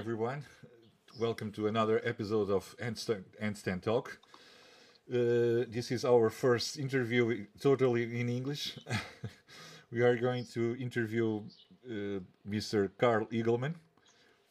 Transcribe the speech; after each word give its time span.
Everyone, 0.00 0.42
welcome 1.18 1.52
to 1.52 1.66
another 1.66 2.00
episode 2.04 2.48
of 2.48 2.74
Handstand, 2.78 3.22
Handstand 3.38 3.82
Talk. 3.82 4.18
Uh, 5.12 5.68
this 5.68 5.90
is 5.90 6.06
our 6.06 6.30
first 6.30 6.78
interview 6.78 7.44
totally 7.60 8.04
in 8.18 8.30
English. 8.30 8.78
we 9.92 10.00
are 10.00 10.16
going 10.16 10.46
to 10.54 10.74
interview 10.80 11.42
uh, 11.86 12.20
Mr. 12.48 12.88
Carl 12.96 13.26
Eagleman 13.26 13.74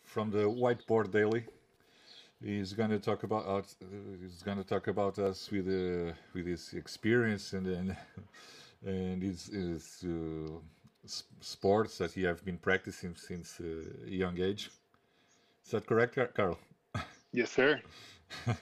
from 0.04 0.30
the 0.30 0.44
Whiteboard 0.44 1.10
Daily. 1.12 1.46
He's 2.46 2.74
going 2.74 2.92
to 2.92 3.00
talk 3.00 3.24
about 3.24 3.48
uh, 3.48 3.62
he's 4.22 4.44
going 4.44 4.60
to 4.60 4.64
talk 4.64 4.86
about 4.88 5.18
us 5.18 5.50
with 5.50 5.68
uh, 5.68 6.14
with 6.36 6.46
his 6.46 6.74
experience 6.74 7.54
and 7.54 7.66
and, 7.66 7.98
and 8.86 9.24
his, 9.24 9.48
his 9.48 10.06
uh, 10.06 10.60
sports 11.42 11.98
that 11.98 12.12
he 12.12 12.22
have 12.22 12.46
been 12.46 12.60
practicing 12.60 13.16
since 13.16 13.60
uh, 13.60 13.66
a 14.06 14.12
young 14.12 14.40
age. 14.40 14.70
Is 15.70 15.74
that 15.74 15.86
correct, 15.86 16.18
Carl? 16.34 16.58
Yes, 17.32 17.52
sir. 17.52 17.80
uh, 18.48 18.54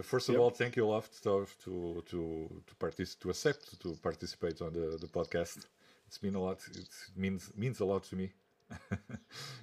first 0.00 0.28
of 0.28 0.34
yep. 0.34 0.42
all, 0.42 0.50
thank 0.50 0.76
you 0.76 0.84
a 0.84 0.86
lot 0.86 1.08
to 1.24 1.44
to 1.64 2.04
to 2.08 2.62
to, 2.68 2.74
partic- 2.78 3.18
to 3.18 3.30
accept 3.30 3.80
to 3.80 3.96
participate 4.00 4.62
on 4.62 4.72
the, 4.72 4.96
the 5.00 5.08
podcast. 5.08 5.66
It's 6.06 6.18
been 6.18 6.36
a 6.36 6.40
lot. 6.40 6.60
It 6.72 6.88
means 7.16 7.50
means 7.56 7.80
a 7.80 7.84
lot 7.84 8.04
to 8.04 8.14
me. 8.14 8.32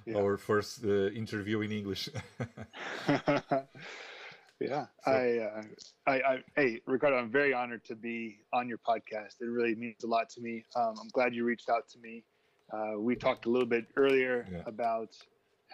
yeah. 0.04 0.18
Our 0.18 0.36
first 0.36 0.84
uh, 0.84 1.08
interview 1.22 1.62
in 1.62 1.72
English. 1.72 2.10
yeah, 4.60 4.84
so. 5.06 5.10
I, 5.10 5.38
uh, 5.38 5.62
I, 6.06 6.16
I, 6.32 6.44
hey, 6.54 6.80
Ricardo, 6.86 7.16
I'm 7.16 7.30
very 7.30 7.54
honored 7.54 7.82
to 7.86 7.96
be 7.96 8.40
on 8.52 8.68
your 8.68 8.78
podcast. 8.86 9.40
It 9.40 9.46
really 9.46 9.74
means 9.74 10.04
a 10.04 10.06
lot 10.06 10.28
to 10.34 10.42
me. 10.42 10.66
Um, 10.76 10.96
I'm 11.00 11.08
glad 11.14 11.34
you 11.34 11.46
reached 11.46 11.70
out 11.70 11.88
to 11.92 11.98
me. 11.98 12.24
Uh, 12.70 12.98
we 12.98 13.16
talked 13.16 13.46
a 13.46 13.50
little 13.50 13.68
bit 13.68 13.86
earlier 13.96 14.46
yeah. 14.52 14.62
about 14.66 15.16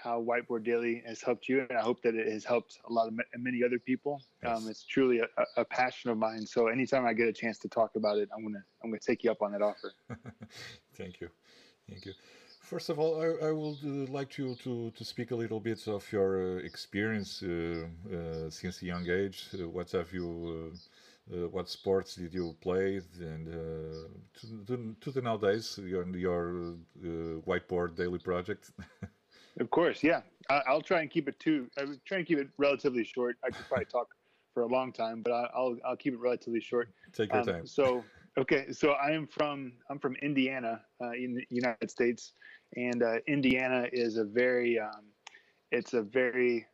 how 0.02 0.22
Whiteboard 0.22 0.64
Daily 0.64 1.02
has 1.06 1.22
helped 1.22 1.48
you, 1.48 1.66
and 1.68 1.78
I 1.78 1.82
hope 1.82 2.02
that 2.02 2.14
it 2.14 2.30
has 2.32 2.44
helped 2.44 2.78
a 2.88 2.92
lot 2.92 3.08
of 3.08 3.14
many 3.36 3.62
other 3.64 3.78
people. 3.78 4.22
Yes. 4.42 4.58
Um, 4.58 4.68
it's 4.68 4.84
truly 4.84 5.20
a, 5.20 5.26
a, 5.56 5.64
passion 5.64 6.10
of 6.10 6.18
mine. 6.18 6.46
So 6.46 6.68
anytime 6.68 7.06
I 7.06 7.12
get 7.12 7.28
a 7.28 7.32
chance 7.32 7.58
to 7.58 7.68
talk 7.68 7.92
about 7.96 8.18
it, 8.18 8.28
I'm 8.34 8.42
gonna 8.42 8.64
I'm 8.82 8.90
gonna 8.90 9.00
take 9.00 9.24
you 9.24 9.30
up 9.30 9.42
on 9.42 9.52
that 9.52 9.62
offer. 9.62 9.92
Thank 10.94 11.20
you, 11.20 11.28
thank 11.88 12.04
you. 12.06 12.12
First 12.60 12.90
of 12.90 12.98
all, 12.98 13.22
I, 13.22 13.48
I 13.48 13.52
would 13.52 13.78
uh, 13.82 14.12
like 14.12 14.36
you 14.36 14.54
to, 14.64 14.90
to 14.90 15.04
speak 15.04 15.30
a 15.30 15.36
little 15.36 15.60
bit 15.60 15.88
of 15.88 16.10
your 16.12 16.58
uh, 16.58 16.58
experience 16.58 17.42
uh, 17.42 17.86
uh 18.12 18.50
since 18.50 18.82
a 18.82 18.84
young 18.84 19.08
age. 19.08 19.46
Uh, 19.54 19.68
what 19.68 19.90
have 19.92 20.12
you, 20.12 20.72
uh, 21.32 21.48
what 21.48 21.70
sports 21.70 22.16
did 22.16 22.34
you 22.34 22.54
play, 22.60 23.00
and 23.20 23.46
to, 24.38 24.64
to, 24.66 24.96
to, 25.00 25.10
the 25.12 25.22
nowadays 25.22 25.78
your 25.82 26.04
your 26.14 27.40
whiteboard 27.46 27.96
daily 27.96 28.18
project. 28.18 28.70
Of 29.60 29.70
course, 29.70 30.02
yeah. 30.02 30.20
I, 30.50 30.72
will 30.72 30.80
try 30.80 31.00
and 31.00 31.10
keep 31.10 31.28
it 31.28 31.38
too. 31.38 31.68
I 31.76 31.82
am 31.82 32.00
trying 32.06 32.24
to 32.24 32.26
keep 32.26 32.38
it 32.38 32.48
relatively 32.58 33.04
short. 33.04 33.36
I 33.44 33.50
could 33.50 33.66
probably 33.68 33.86
talk 33.86 34.08
for 34.54 34.62
a 34.62 34.66
long 34.66 34.92
time, 34.92 35.22
but 35.22 35.32
I, 35.32 35.60
will 35.60 35.76
I'll 35.84 35.96
keep 35.96 36.14
it 36.14 36.20
relatively 36.20 36.60
short. 36.60 36.88
Take 37.12 37.32
your 37.32 37.40
um, 37.40 37.46
time. 37.46 37.66
So 37.66 38.04
okay, 38.38 38.72
so 38.72 38.92
I 38.92 39.10
am 39.10 39.26
from 39.26 39.72
I'm 39.90 39.98
from 39.98 40.16
Indiana 40.16 40.80
uh, 41.02 41.10
in 41.10 41.34
the 41.34 41.44
United 41.50 41.90
States, 41.90 42.32
and 42.76 43.02
uh, 43.02 43.16
Indiana 43.26 43.88
is 43.92 44.16
a 44.16 44.24
very 44.24 44.78
um, 44.78 45.04
it's 45.70 45.92
a 45.92 46.02
very 46.02 46.66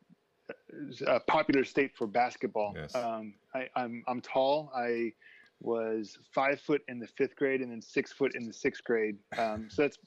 uh, 1.06 1.18
popular 1.26 1.64
state 1.64 1.96
for 1.96 2.06
basketball. 2.06 2.74
Yes. 2.76 2.94
Um, 2.94 3.34
I, 3.54 3.68
I'm 3.74 4.04
I'm 4.06 4.20
tall. 4.20 4.70
I 4.76 5.12
was 5.60 6.18
five 6.32 6.60
foot 6.60 6.82
in 6.88 6.98
the 6.98 7.06
fifth 7.06 7.36
grade 7.36 7.60
and 7.60 7.72
then 7.72 7.80
six 7.80 8.12
foot 8.12 8.34
in 8.34 8.46
the 8.46 8.52
sixth 8.52 8.84
grade. 8.84 9.16
Um, 9.38 9.68
so 9.70 9.82
that's 9.82 9.98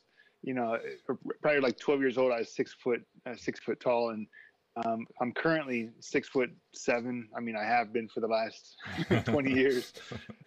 you 0.43 0.53
know, 0.53 0.77
probably 1.41 1.59
like 1.59 1.77
12 1.77 1.99
years 2.01 2.17
old, 2.17 2.31
I 2.31 2.39
was 2.39 2.55
six 2.55 2.73
foot, 2.73 3.01
uh, 3.25 3.35
six 3.35 3.59
foot 3.59 3.79
tall, 3.79 4.09
and 4.11 4.27
um, 4.85 5.07
I'm 5.21 5.31
currently 5.31 5.89
six 5.99 6.29
foot 6.29 6.51
seven. 6.73 7.27
I 7.35 7.39
mean, 7.39 7.55
I 7.55 7.63
have 7.63 7.91
been 7.91 8.07
for 8.07 8.19
the 8.19 8.27
last 8.27 8.75
20 9.25 9.53
years. 9.53 9.93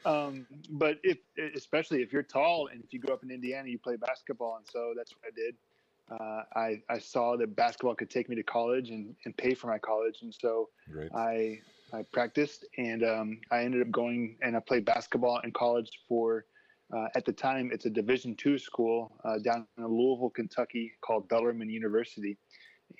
Um, 0.06 0.46
but 0.70 0.96
if, 1.02 1.18
especially 1.54 2.00
if 2.00 2.10
you're 2.10 2.22
tall 2.22 2.70
and 2.72 2.82
if 2.82 2.90
you 2.90 2.98
grew 2.98 3.12
up 3.12 3.22
in 3.22 3.30
Indiana, 3.30 3.68
you 3.68 3.78
play 3.78 3.96
basketball, 3.96 4.56
and 4.56 4.66
so 4.66 4.94
that's 4.96 5.12
what 5.12 5.20
I 5.26 5.34
did. 5.36 5.54
Uh, 6.10 6.42
I 6.58 6.94
I 6.94 6.98
saw 6.98 7.36
that 7.36 7.54
basketball 7.54 7.94
could 7.94 8.08
take 8.08 8.30
me 8.30 8.34
to 8.36 8.42
college 8.42 8.88
and, 8.88 9.14
and 9.26 9.36
pay 9.36 9.52
for 9.52 9.66
my 9.66 9.76
college, 9.76 10.20
and 10.22 10.34
so. 10.34 10.70
I 11.14 11.60
I 11.92 12.02
practiced 12.12 12.64
and 12.78 13.04
um, 13.04 13.40
I 13.50 13.64
ended 13.64 13.82
up 13.82 13.90
going 13.90 14.36
and 14.42 14.56
I 14.56 14.60
played 14.60 14.84
basketball 14.84 15.40
in 15.40 15.52
college 15.52 15.90
for 16.08 16.44
uh, 16.92 17.06
at 17.14 17.24
the 17.24 17.32
time, 17.32 17.70
it's 17.72 17.86
a 17.86 17.90
Division 17.90 18.34
two 18.34 18.58
school 18.58 19.12
uh, 19.24 19.38
down 19.38 19.66
in 19.78 19.86
Louisville, 19.86 20.30
Kentucky, 20.30 20.92
called 21.00 21.28
Bellarmine 21.28 21.70
University. 21.70 22.36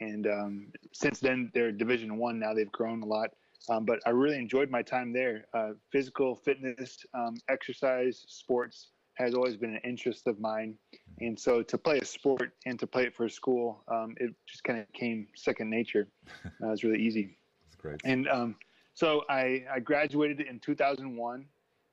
And 0.00 0.26
um, 0.26 0.66
since 0.92 1.18
then, 1.18 1.50
they're 1.54 1.72
Division 1.72 2.16
one. 2.16 2.38
Now 2.38 2.54
they've 2.54 2.70
grown 2.70 3.02
a 3.02 3.06
lot. 3.06 3.30
Um, 3.68 3.84
but 3.84 3.98
I 4.06 4.10
really 4.10 4.38
enjoyed 4.38 4.70
my 4.70 4.82
time 4.82 5.12
there. 5.12 5.44
Uh, 5.52 5.70
physical 5.90 6.34
fitness, 6.34 7.04
um, 7.14 7.36
exercise, 7.48 8.24
sports 8.26 8.88
has 9.14 9.34
always 9.34 9.56
been 9.56 9.74
an 9.74 9.80
interest 9.84 10.26
of 10.26 10.40
mine. 10.40 10.74
And 11.20 11.38
so 11.38 11.62
to 11.62 11.76
play 11.76 11.98
a 11.98 12.04
sport 12.04 12.52
and 12.64 12.78
to 12.78 12.86
play 12.86 13.04
it 13.04 13.14
for 13.14 13.26
a 13.26 13.30
school, 13.30 13.84
um, 13.88 14.14
it 14.16 14.34
just 14.46 14.64
kind 14.64 14.78
of 14.78 14.90
came 14.92 15.26
second 15.36 15.70
nature. 15.70 16.08
Uh, 16.62 16.68
it 16.68 16.70
was 16.70 16.84
really 16.84 17.02
easy. 17.02 17.36
That's 17.64 17.76
great. 17.76 18.00
And 18.04 18.28
um, 18.28 18.56
so 18.94 19.24
I, 19.30 19.64
I 19.72 19.80
graduated 19.80 20.40
in 20.42 20.60
2001 20.60 21.46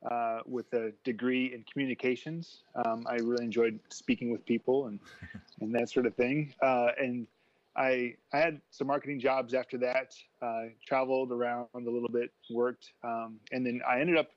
uh, 0.10 0.40
with 0.46 0.72
a 0.74 0.92
degree 1.04 1.54
in 1.54 1.64
communications. 1.72 2.64
Um, 2.86 3.06
I 3.08 3.16
really 3.16 3.44
enjoyed 3.44 3.80
speaking 3.90 4.32
with 4.32 4.46
people 4.46 4.88
and, 4.88 5.00
and 5.62 5.74
that 5.76 5.90
sort 5.90 6.06
of 6.06 6.16
thing. 6.16 6.54
Uh, 6.62 6.90
and 7.00 7.28
I, 7.76 8.16
I 8.34 8.38
had 8.38 8.62
some 8.72 8.88
marketing 8.88 9.20
jobs 9.20 9.54
after 9.54 9.78
that, 9.80 10.14
uh, 10.42 10.66
traveled 10.86 11.32
around 11.32 11.68
a 11.76 11.80
little 11.80 12.10
bit, 12.10 12.32
worked. 12.50 12.92
Um, 13.04 13.40
and 13.52 13.66
then 13.66 13.82
I 13.88 14.00
ended 14.00 14.18
up 14.18 14.30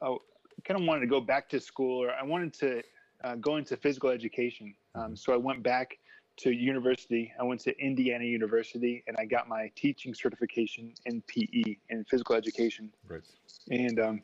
uh, 0.00 0.16
kind 0.64 0.80
of 0.80 0.86
wanted 0.86 1.00
to 1.00 1.06
go 1.06 1.20
back 1.20 1.48
to 1.50 1.60
school 1.60 2.02
or 2.02 2.10
I 2.10 2.22
wanted 2.22 2.52
to 2.54 2.82
uh, 3.24 3.36
go 3.36 3.56
into 3.56 3.76
physical 3.76 4.10
education. 4.10 4.74
Um, 4.94 5.16
so 5.16 5.32
I 5.32 5.36
went 5.36 5.62
back 5.62 5.98
to 6.38 6.50
university. 6.50 7.32
I 7.38 7.44
went 7.44 7.60
to 7.60 7.78
Indiana 7.78 8.24
University 8.24 9.04
and 9.06 9.16
I 9.18 9.24
got 9.24 9.48
my 9.48 9.70
teaching 9.76 10.14
certification 10.14 10.94
in 11.06 11.22
PE 11.22 11.76
in 11.90 12.04
physical 12.04 12.34
education. 12.34 12.90
Right. 13.08 13.22
And 13.70 14.00
um, 14.00 14.22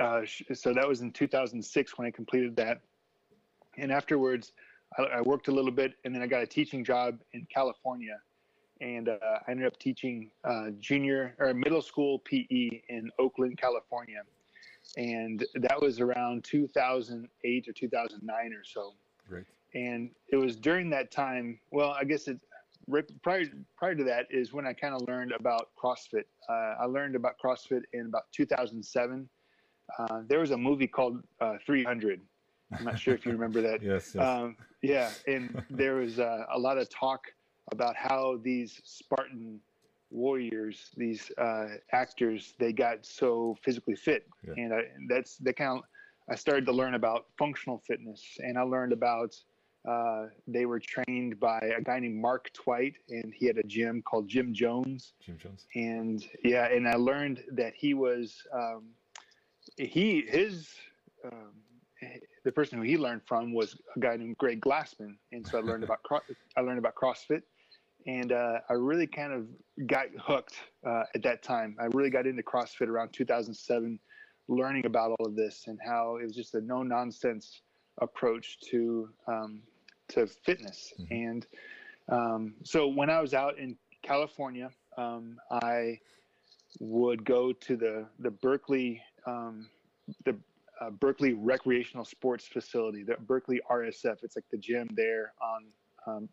uh, 0.00 0.22
so 0.52 0.72
that 0.74 0.86
was 0.86 1.00
in 1.00 1.10
2006 1.10 1.98
when 1.98 2.06
I 2.06 2.10
completed 2.10 2.56
that. 2.56 2.80
And 3.78 3.92
afterwards, 3.92 4.52
I, 4.98 5.02
I, 5.02 5.20
worked 5.20 5.48
a 5.48 5.52
little 5.52 5.70
bit, 5.70 5.94
and 6.04 6.14
then 6.14 6.22
I 6.22 6.26
got 6.26 6.42
a 6.42 6.46
teaching 6.46 6.84
job 6.84 7.18
in 7.32 7.46
California, 7.52 8.18
and 8.80 9.08
uh, 9.08 9.16
I 9.46 9.50
ended 9.50 9.66
up 9.66 9.78
teaching 9.78 10.30
uh, 10.44 10.70
junior 10.78 11.34
or 11.38 11.52
middle 11.54 11.82
school 11.82 12.18
PE 12.20 12.82
in 12.88 13.10
Oakland, 13.18 13.58
California, 13.58 14.22
and 14.96 15.44
that 15.54 15.80
was 15.80 16.00
around 16.00 16.44
2008 16.44 17.68
or 17.68 17.72
2009 17.72 18.52
or 18.52 18.64
so. 18.64 18.94
Right. 19.28 19.44
And 19.74 20.10
it 20.28 20.36
was 20.36 20.56
during 20.56 20.90
that 20.90 21.10
time. 21.10 21.58
Well, 21.70 21.90
I 21.90 22.04
guess 22.04 22.28
it 22.28 22.38
right 22.88 23.04
prior 23.22 23.44
prior 23.76 23.94
to 23.94 24.04
that 24.04 24.26
is 24.30 24.52
when 24.52 24.66
I 24.66 24.72
kind 24.72 24.94
of 24.94 25.06
learned 25.08 25.32
about 25.32 25.70
CrossFit. 25.76 26.24
Uh, 26.48 26.74
I 26.80 26.84
learned 26.84 27.16
about 27.16 27.34
CrossFit 27.42 27.82
in 27.92 28.06
about 28.06 28.24
2007 28.32 29.28
uh, 29.98 30.22
there 30.28 30.40
was 30.40 30.50
a 30.50 30.56
movie 30.56 30.86
called 30.86 31.22
uh, 31.40 31.54
300. 31.64 32.20
I'm 32.72 32.84
not 32.84 32.98
sure 32.98 33.14
if 33.14 33.24
you 33.24 33.32
remember 33.32 33.62
that. 33.62 33.82
yes. 33.82 34.12
yes. 34.14 34.16
Um, 34.16 34.56
yeah, 34.82 35.10
and 35.26 35.64
there 35.70 35.96
was 35.96 36.18
uh, 36.18 36.44
a 36.52 36.58
lot 36.58 36.78
of 36.78 36.88
talk 36.90 37.26
about 37.72 37.96
how 37.96 38.38
these 38.42 38.80
Spartan 38.84 39.60
warriors, 40.10 40.90
these 40.96 41.30
uh, 41.38 41.66
actors, 41.92 42.54
they 42.58 42.72
got 42.72 43.04
so 43.04 43.56
physically 43.62 43.96
fit, 43.96 44.26
yeah. 44.46 44.54
and 44.56 44.74
I, 44.74 44.82
that's 45.08 45.36
the 45.36 45.52
kind 45.52 45.78
of. 45.78 45.84
I 46.28 46.34
started 46.34 46.66
to 46.66 46.72
learn 46.72 46.94
about 46.94 47.26
functional 47.38 47.80
fitness, 47.86 48.20
and 48.38 48.58
I 48.58 48.62
learned 48.62 48.92
about 48.92 49.36
uh, 49.88 50.26
they 50.48 50.66
were 50.66 50.80
trained 50.80 51.38
by 51.38 51.60
a 51.60 51.80
guy 51.80 52.00
named 52.00 52.20
Mark 52.20 52.52
Twight, 52.52 52.94
and 53.08 53.32
he 53.32 53.46
had 53.46 53.58
a 53.58 53.62
gym 53.62 54.02
called 54.02 54.28
Gym 54.28 54.52
Jones. 54.52 55.14
Gym 55.24 55.38
Jones. 55.38 55.66
And 55.76 56.24
yeah, 56.42 56.66
and 56.66 56.88
I 56.88 56.96
learned 56.96 57.44
that 57.52 57.74
he 57.76 57.94
was 57.94 58.42
um, 58.52 58.86
he 59.76 60.24
his 60.28 60.68
um, 61.24 61.52
the 62.44 62.52
person 62.52 62.78
who 62.78 62.84
he 62.84 62.96
learned 62.96 63.22
from 63.26 63.52
was 63.52 63.76
a 63.96 64.00
guy 64.00 64.16
named 64.16 64.38
Greg 64.38 64.60
Glassman, 64.60 65.16
and 65.32 65.46
so 65.46 65.58
I 65.58 65.60
learned 65.60 65.84
about 65.88 66.00
I 66.56 66.60
learned 66.60 66.78
about 66.78 66.94
CrossFit, 66.94 67.42
and 68.06 68.32
uh, 68.32 68.60
I 68.68 68.74
really 68.74 69.06
kind 69.06 69.32
of 69.32 69.46
got 69.86 70.06
hooked 70.20 70.54
uh, 70.86 71.04
at 71.14 71.22
that 71.22 71.42
time. 71.42 71.76
I 71.80 71.86
really 71.86 72.10
got 72.10 72.26
into 72.26 72.42
CrossFit 72.42 72.88
around 72.88 73.12
2007, 73.12 73.98
learning 74.48 74.86
about 74.86 75.12
all 75.18 75.26
of 75.26 75.34
this 75.34 75.64
and 75.66 75.78
how 75.84 76.16
it 76.16 76.24
was 76.24 76.34
just 76.34 76.54
a 76.54 76.60
no 76.60 76.82
nonsense 76.82 77.62
approach 77.98 78.60
to 78.70 79.08
um, 79.26 79.62
to 80.08 80.26
fitness. 80.26 80.92
Mm-hmm. 81.00 81.14
And 81.14 81.46
um, 82.08 82.54
so 82.62 82.86
when 82.86 83.10
I 83.10 83.20
was 83.20 83.34
out 83.34 83.58
in 83.58 83.76
California, 84.02 84.70
um, 84.96 85.38
I 85.50 85.98
would 86.78 87.24
go 87.24 87.52
to 87.52 87.76
the 87.76 88.06
the 88.20 88.30
Berkeley 88.30 89.02
um, 89.26 89.68
the 90.24 90.36
uh, 90.80 90.90
Berkeley 90.90 91.32
Recreational 91.32 92.04
Sports 92.04 92.46
Facility, 92.46 93.02
the 93.02 93.16
Berkeley 93.20 93.60
RSF. 93.70 94.18
It's 94.22 94.36
like 94.36 94.44
the 94.50 94.58
gym 94.58 94.88
there 94.94 95.32
on 95.42 95.66
um, 96.06 96.28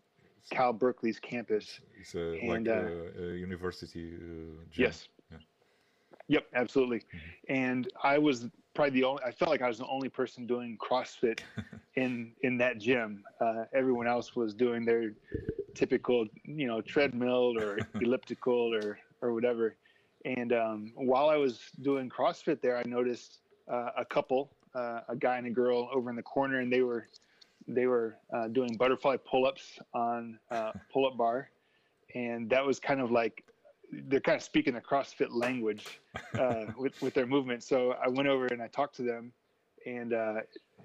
Cal 0.51 0.73
Berkeley's 0.73 1.19
campus. 1.19 1.79
It's 1.99 2.15
a, 2.15 2.39
And, 2.39 2.67
like 2.67 2.75
uh, 2.75 2.89
a, 3.19 3.31
a 3.31 3.35
university 3.35 4.13
uh, 4.15 4.19
gym. 4.69 4.85
Yes. 4.85 5.07
Yeah. 5.31 5.37
Yep, 6.27 6.45
absolutely. 6.55 7.03
And 7.49 7.89
I 8.01 8.17
was 8.17 8.47
probably 8.73 8.91
the 8.91 9.03
only. 9.03 9.23
I 9.23 9.31
felt 9.31 9.51
like 9.51 9.61
I 9.61 9.67
was 9.67 9.77
the 9.77 9.87
only 9.87 10.09
person 10.09 10.45
doing 10.45 10.77
CrossFit 10.77 11.39
in 11.95 12.31
in 12.41 12.57
that 12.57 12.79
gym. 12.79 13.23
Uh, 13.41 13.65
everyone 13.73 14.07
else 14.07 14.35
was 14.35 14.53
doing 14.53 14.85
their 14.85 15.13
typical, 15.75 16.25
you 16.45 16.67
know, 16.67 16.81
treadmill 16.81 17.57
or 17.57 17.77
elliptical 18.01 18.73
or 18.73 18.99
or 19.21 19.33
whatever. 19.33 19.75
And 20.25 20.53
um, 20.53 20.93
while 20.95 21.29
I 21.29 21.35
was 21.35 21.59
doing 21.81 22.09
CrossFit 22.09 22.61
there, 22.61 22.77
I 22.77 22.83
noticed 22.85 23.39
uh, 23.71 23.89
a 23.97 24.05
couple, 24.05 24.51
uh, 24.73 25.01
a 25.09 25.15
guy 25.15 25.37
and 25.37 25.47
a 25.47 25.51
girl, 25.51 25.89
over 25.93 26.09
in 26.09 26.15
the 26.15 26.23
corner, 26.23 26.59
and 26.59 26.71
they 26.71 26.81
were 26.81 27.07
they 27.67 27.87
were 27.87 28.17
uh, 28.33 28.49
doing 28.49 28.75
butterfly 28.75 29.15
pull-ups 29.15 29.79
on 29.93 30.37
uh, 30.51 30.71
pull-up 30.91 31.17
bar, 31.17 31.49
and 32.13 32.49
that 32.49 32.65
was 32.65 32.79
kind 32.79 32.99
of 32.99 33.11
like 33.11 33.43
they're 33.91 34.19
kind 34.19 34.35
of 34.35 34.43
speaking 34.43 34.73
the 34.73 34.81
CrossFit 34.81 35.29
language 35.31 35.99
uh, 36.39 36.65
with 36.77 36.99
with 37.01 37.13
their 37.13 37.27
movement. 37.27 37.63
So 37.63 37.95
I 38.03 38.07
went 38.07 38.27
over 38.27 38.47
and 38.47 38.61
I 38.61 38.67
talked 38.67 38.95
to 38.97 39.03
them, 39.03 39.31
and 39.85 40.13
uh, 40.13 40.35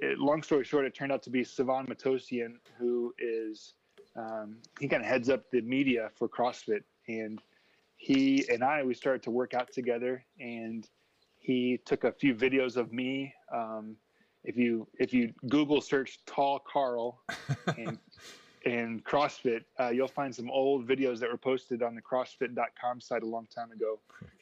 it, 0.00 0.18
long 0.18 0.42
story 0.42 0.64
short, 0.64 0.84
it 0.84 0.94
turned 0.94 1.12
out 1.12 1.22
to 1.24 1.30
be 1.30 1.42
Sevan 1.42 1.88
Matossian, 1.88 2.54
who 2.78 3.14
is 3.18 3.74
um, 4.16 4.56
he 4.80 4.88
kind 4.88 5.02
of 5.02 5.08
heads 5.08 5.28
up 5.28 5.50
the 5.50 5.60
media 5.60 6.10
for 6.16 6.28
CrossFit, 6.28 6.82
and 7.08 7.40
he 7.98 8.46
and 8.48 8.64
I 8.64 8.82
we 8.82 8.94
started 8.94 9.22
to 9.24 9.30
work 9.30 9.54
out 9.54 9.70
together, 9.72 10.24
and 10.40 10.88
he 11.38 11.78
took 11.84 12.04
a 12.04 12.12
few 12.12 12.34
videos 12.34 12.76
of 12.76 12.92
me. 12.92 13.34
Um, 13.52 13.96
if 14.44 14.56
you 14.56 14.88
if 14.98 15.12
you 15.12 15.34
Google 15.48 15.80
search 15.80 16.18
tall 16.24 16.60
Carl 16.60 17.20
and 17.76 17.98
and 18.64 19.04
CrossFit, 19.04 19.64
uh, 19.78 19.90
you'll 19.90 20.08
find 20.08 20.34
some 20.34 20.50
old 20.50 20.86
videos 20.86 21.18
that 21.20 21.30
were 21.30 21.38
posted 21.38 21.82
on 21.82 21.94
the 21.94 22.02
CrossFit.com 22.02 23.00
site 23.00 23.22
a 23.22 23.26
long 23.26 23.46
time 23.54 23.70
ago 23.72 24.00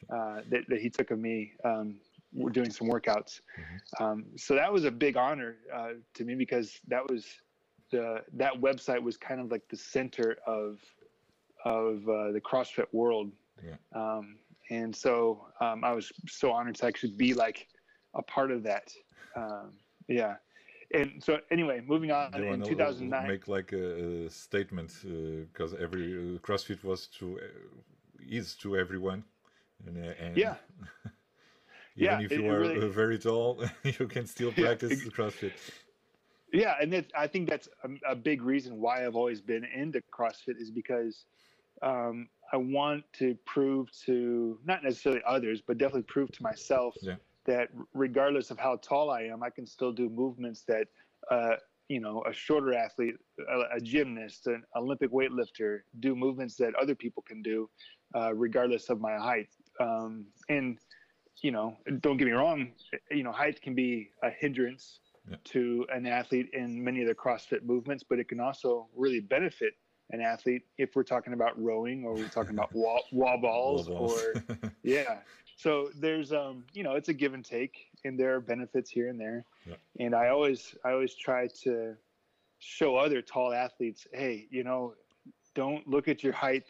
uh, 0.09 0.41
that, 0.49 0.67
that 0.69 0.81
he 0.81 0.89
took 0.89 1.11
of 1.11 1.19
me 1.19 1.53
um, 1.63 1.95
we're 2.33 2.49
doing 2.49 2.71
some 2.71 2.87
workouts. 2.87 3.41
Um, 3.99 4.25
so 4.35 4.55
that 4.55 4.71
was 4.71 4.85
a 4.85 4.91
big 4.91 5.17
honor 5.17 5.57
uh, 5.73 5.93
to 6.15 6.23
me 6.23 6.35
because 6.35 6.79
that 6.87 7.09
was 7.09 7.25
the 7.91 8.21
that 8.33 8.53
website 8.53 9.01
was 9.01 9.17
kind 9.17 9.39
of 9.39 9.51
like 9.51 9.63
the 9.69 9.77
center 9.77 10.37
of 10.45 10.79
of 11.65 12.07
uh, 12.07 12.31
the 12.31 12.41
CrossFit 12.41 12.87
world. 12.91 13.31
Yeah. 13.63 13.75
Um, 13.93 14.37
and 14.69 14.95
so 14.95 15.45
um, 15.61 15.83
I 15.83 15.93
was 15.93 16.11
so 16.27 16.51
honored 16.51 16.75
to 16.75 16.85
actually 16.85 17.13
be 17.13 17.33
like 17.33 17.67
a 18.15 18.21
part 18.21 18.51
of 18.51 18.63
that. 18.63 18.91
Um, 19.35 19.73
yeah. 20.07 20.35
And 20.93 21.21
so 21.23 21.39
anyway, 21.51 21.81
moving 21.85 22.11
on 22.11 22.31
you 22.33 22.43
in 22.43 22.49
wanna, 22.49 22.65
uh, 22.65 22.69
2009. 22.69 23.27
Make 23.27 23.47
like 23.47 23.71
a, 23.73 24.29
statement 24.29 24.91
because 25.51 25.73
every 25.73 26.13
uh, 26.13 26.39
CrossFit 26.39 26.83
was 26.83 27.07
to 27.19 27.39
uh, 27.39 28.27
is 28.29 28.55
to 28.55 28.77
everyone. 28.77 29.23
And, 29.85 29.97
uh, 29.97 30.13
and 30.19 30.37
Yeah. 30.37 30.55
even 31.95 32.19
Yeah, 32.19 32.19
if 32.21 32.31
you 32.31 32.49
are 32.49 32.59
really- 32.59 32.87
uh, 32.87 32.89
very 32.89 33.19
tall, 33.19 33.63
you 33.83 34.07
can 34.07 34.25
still 34.27 34.51
practice 34.51 34.91
ex- 34.91 35.09
CrossFit. 35.09 35.53
Yeah, 36.53 36.75
and 36.81 36.93
it, 36.93 37.11
I 37.15 37.27
think 37.27 37.49
that's 37.49 37.67
a, 37.83 38.11
a 38.11 38.15
big 38.15 38.41
reason 38.41 38.79
why 38.79 39.05
I've 39.05 39.15
always 39.15 39.41
been 39.41 39.65
into 39.65 40.01
CrossFit 40.17 40.61
is 40.61 40.71
because 40.71 41.25
um, 41.81 42.29
I 42.53 42.57
want 42.57 43.03
to 43.13 43.35
prove 43.45 43.89
to 44.05 44.59
not 44.65 44.83
necessarily 44.83 45.21
others, 45.27 45.61
but 45.65 45.77
definitely 45.77 46.03
prove 46.03 46.31
to 46.31 46.43
myself 46.43 46.95
Yeah. 47.01 47.15
that 47.45 47.69
regardless 47.93 48.51
of 48.51 48.57
how 48.57 48.77
tall 48.77 49.09
I 49.09 49.23
am, 49.23 49.43
I 49.43 49.49
can 49.49 49.65
still 49.65 49.91
do 49.91 50.09
movements 50.09 50.63
that 50.67 50.87
uh, 51.31 51.55
you 51.89 51.99
know 51.99 52.23
a 52.27 52.33
shorter 52.33 52.73
athlete, 52.73 53.15
a, 53.49 53.77
a 53.77 53.79
gymnast, 53.81 54.47
an 54.47 54.63
Olympic 54.75 55.11
weightlifter 55.11 55.79
do 55.99 56.15
movements 56.15 56.55
that 56.57 56.73
other 56.75 56.95
people 56.95 57.23
can 57.23 57.41
do, 57.41 57.69
uh, 58.15 58.33
regardless 58.33 58.89
of 58.89 58.99
my 59.01 59.15
height. 59.17 59.49
Um, 59.79 60.25
and 60.49 60.77
you 61.43 61.51
know, 61.51 61.77
don't 61.99 62.17
get 62.17 62.25
me 62.25 62.31
wrong, 62.31 62.71
you 63.11 63.23
know, 63.23 63.31
height 63.31 63.61
can 63.61 63.75
be 63.75 64.09
a 64.23 64.29
hindrance 64.29 64.99
Yeah. 65.29 65.35
to 65.53 65.85
an 65.89 66.05
athlete 66.07 66.49
in 66.53 66.81
many 66.83 67.01
of 67.01 67.07
the 67.07 67.13
CrossFit 67.13 67.63
movements, 67.63 68.03
but 68.09 68.17
it 68.17 68.27
can 68.29 68.39
also 68.39 68.87
really 68.95 69.19
benefit 69.19 69.73
an 70.11 70.21
athlete 70.21 70.63
if 70.77 70.95
we're 70.95 71.03
talking 71.03 71.33
about 71.33 71.61
rowing 71.61 72.03
or 72.05 72.13
we're 72.13 72.29
talking 72.29 72.53
about 72.55 72.73
wall, 72.73 73.01
wall 73.11 73.37
balls 73.41 73.89
Wall 73.89 74.07
balls. 74.07 74.21
or 74.23 74.71
yeah. 74.83 75.19
So 75.57 75.89
there's 75.99 76.31
um 76.31 76.63
you 76.73 76.83
know 76.83 76.93
it's 76.95 77.09
a 77.09 77.13
give 77.13 77.33
and 77.33 77.43
take 77.43 77.87
and 78.05 78.19
there 78.19 78.35
are 78.35 78.39
benefits 78.39 78.89
here 78.89 79.09
and 79.09 79.19
there. 79.19 79.43
Yeah. 79.65 79.75
And 79.99 80.15
I 80.15 80.29
always 80.29 80.75
I 80.85 80.91
always 80.91 81.15
try 81.15 81.47
to 81.63 81.95
show 82.59 82.95
other 82.95 83.21
tall 83.21 83.53
athletes, 83.53 84.07
hey, 84.13 84.47
you 84.49 84.63
know, 84.63 84.93
don't 85.55 85.87
look 85.87 86.07
at 86.07 86.23
your 86.23 86.33
height 86.33 86.65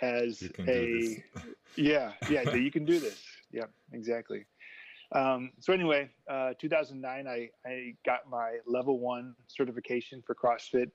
as 0.00 0.42
You 0.42 0.48
can 0.50 0.66
do 0.66 0.72
a 0.72 1.24
yeah, 1.76 2.12
yeah, 2.30 2.54
you 2.54 2.70
can 2.70 2.84
do 2.84 2.98
this. 2.98 3.22
Yeah, 3.52 3.64
exactly. 3.92 4.46
Um, 5.12 5.52
so 5.58 5.72
anyway, 5.72 6.10
uh, 6.30 6.52
2009, 6.60 7.26
I, 7.26 7.48
I 7.66 7.94
got 8.04 8.28
my 8.28 8.58
level 8.66 9.00
one 9.00 9.34
certification 9.46 10.22
for 10.26 10.34
CrossFit 10.34 10.90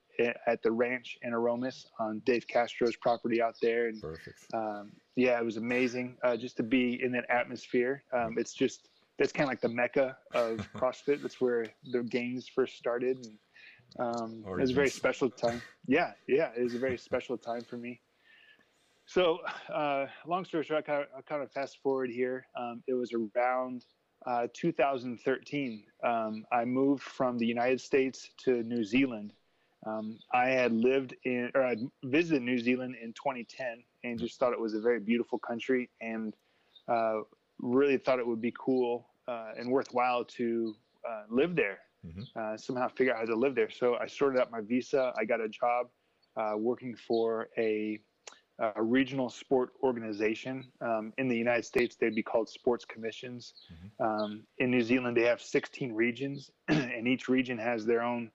at 0.48 0.62
the 0.62 0.72
ranch 0.72 1.18
in 1.24 1.34
Aromas 1.34 1.88
on 2.00 2.22
Dave 2.26 2.48
Castro's 2.48 2.96
property 2.98 3.42
out 3.42 3.56
there. 3.62 3.88
And 3.88 4.00
Perfect. 4.00 4.38
um, 4.54 4.92
yeah, 5.16 5.40
it 5.40 5.46
was 5.46 5.58
amazing 5.58 6.18
uh, 6.24 6.38
just 6.38 6.58
to 6.58 6.64
be 6.64 7.00
in 7.04 7.12
that 7.14 7.26
atmosphere. 7.30 8.04
Um, 8.14 8.36
it's 8.38 8.54
just 8.54 8.90
that's 9.18 9.32
kind 9.32 9.46
of 9.46 9.50
like 9.50 9.62
the 9.62 9.70
mecca 9.70 10.18
of 10.34 10.58
CrossFit. 10.76 11.22
That's 11.22 11.42
where 11.42 11.66
the 11.92 12.04
games 12.04 12.48
first 12.54 12.78
started, 12.78 13.18
and 13.18 13.38
um, 14.00 14.44
it 14.46 14.62
was 14.62 14.72
a 14.72 14.76
very 14.76 14.90
special 14.90 15.30
time. 15.30 15.62
Yeah, 15.88 16.12
yeah, 16.28 16.50
it 16.56 16.64
was 16.64 16.76
a 16.76 16.80
very 16.80 16.98
special 16.98 17.38
time 17.38 17.62
for 17.62 17.78
me. 17.78 18.00
So, 19.06 19.40
uh, 19.74 20.06
long 20.26 20.46
story 20.46 20.64
short, 20.64 20.80
I 20.80 20.82
kind 20.82 21.02
of, 21.02 21.08
I 21.18 21.22
kind 21.22 21.44
of 21.44 21.52
fast 21.52 21.80
forward 21.84 22.10
here. 22.10 22.48
Um, 22.58 22.82
it 22.88 22.94
was 22.94 23.12
around 23.14 23.84
uh, 24.26 24.48
2013. 24.54 25.84
Um, 26.04 26.46
I 26.52 26.66
moved 26.66 27.04
from 27.04 27.38
the 27.38 27.46
United 27.46 27.82
States 27.82 28.30
to 28.46 28.64
New 28.64 28.84
Zealand. 28.84 29.34
Um, 29.86 30.20
I 30.34 30.48
had 30.50 30.72
lived 30.72 31.16
in, 31.26 31.52
or 31.56 31.64
I 31.66 31.76
visited 32.04 32.42
New 32.44 32.60
Zealand 32.60 32.96
in 33.02 33.14
2010 33.14 33.84
and 34.04 34.20
just 34.20 34.40
thought 34.40 34.54
it 34.54 34.60
was 34.60 34.74
a 34.74 34.82
very 34.82 35.00
beautiful 35.00 35.40
country 35.40 35.90
and 36.02 36.34
uh, 36.88 37.20
really 37.60 37.98
thought 37.98 38.20
it 38.20 38.28
would 38.28 38.42
be 38.42 38.54
cool 38.58 39.10
uh, 39.28 39.52
and 39.58 39.70
worthwhile 39.70 40.24
to 40.26 40.76
uh, 41.10 41.24
live 41.30 41.56
there, 41.56 41.80
Mhm. 42.06 42.28
uh, 42.36 42.58
somehow 42.58 42.88
figure 42.88 43.14
out 43.14 43.20
how 43.20 43.26
to 43.26 43.36
live 43.36 43.56
there. 43.56 43.70
So 43.70 43.96
I 43.96 44.08
sorted 44.08 44.40
out 44.40 44.52
my 44.52 44.62
visa. 44.62 45.14
I 45.18 45.26
got 45.26 45.42
a 45.42 45.50
job 45.50 45.90
uh, 46.38 46.54
working 46.58 46.96
for 46.96 47.50
a, 47.58 48.00
a 48.76 48.82
regional 48.82 49.30
sport 49.30 49.70
organization. 49.82 50.66
Um, 50.82 51.14
in 51.18 51.28
the 51.28 51.38
United 51.38 51.66
States, 51.66 51.96
they'd 51.96 52.16
be 52.16 52.24
called 52.24 52.50
sports 52.50 52.86
commissions. 52.86 53.54
Um, 54.00 54.44
in 54.60 54.72
New 54.72 54.82
Zealand, 54.82 55.18
they 55.18 55.24
have 55.24 55.42
16 55.42 55.94
regions, 55.94 56.52
and 56.68 57.08
each 57.08 57.28
region 57.28 57.58
has 57.58 57.86
their 57.86 58.02
own 58.02 58.32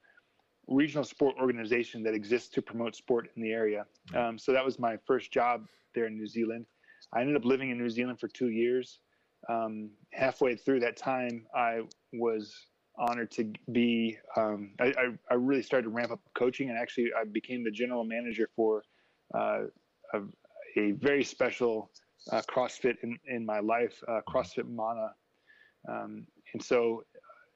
regional 0.66 1.04
sport 1.04 1.34
organization 1.40 2.02
that 2.02 2.14
exists 2.14 2.48
to 2.50 2.62
promote 2.62 2.94
sport 2.94 3.30
in 3.36 3.42
the 3.42 3.52
area. 3.52 3.86
Um, 4.14 4.38
so 4.38 4.52
that 4.52 4.64
was 4.64 4.78
my 4.78 4.98
first 5.06 5.32
job 5.32 5.66
there 5.94 6.06
in 6.06 6.16
New 6.16 6.26
Zealand. 6.26 6.66
I 7.12 7.20
ended 7.20 7.36
up 7.36 7.44
living 7.44 7.70
in 7.70 7.78
New 7.78 7.90
Zealand 7.90 8.20
for 8.20 8.28
two 8.28 8.50
years. 8.50 9.00
Um, 9.48 9.90
halfway 10.12 10.56
through 10.56 10.80
that 10.80 10.96
time, 10.96 11.46
I 11.54 11.82
was 12.12 12.54
honored 12.98 13.30
to 13.32 13.52
be. 13.72 14.18
Um, 14.36 14.72
I, 14.80 14.86
I, 14.86 15.04
I 15.30 15.34
really 15.34 15.62
started 15.62 15.84
to 15.84 15.90
ramp 15.90 16.10
up 16.10 16.20
coaching, 16.34 16.68
and 16.68 16.78
actually, 16.78 17.10
I 17.18 17.24
became 17.24 17.64
the 17.64 17.70
general 17.70 18.04
manager 18.04 18.48
for 18.54 18.82
uh, 19.34 19.60
a, 20.14 20.20
a 20.76 20.92
very 20.92 21.24
special 21.24 21.90
uh, 22.32 22.42
CrossFit 22.50 22.96
in, 23.02 23.18
in 23.26 23.44
my 23.44 23.60
life, 23.60 24.02
uh, 24.08 24.20
CrossFit 24.28 24.68
Mana. 24.68 25.12
Um, 25.88 26.26
and 26.52 26.62
so 26.62 27.04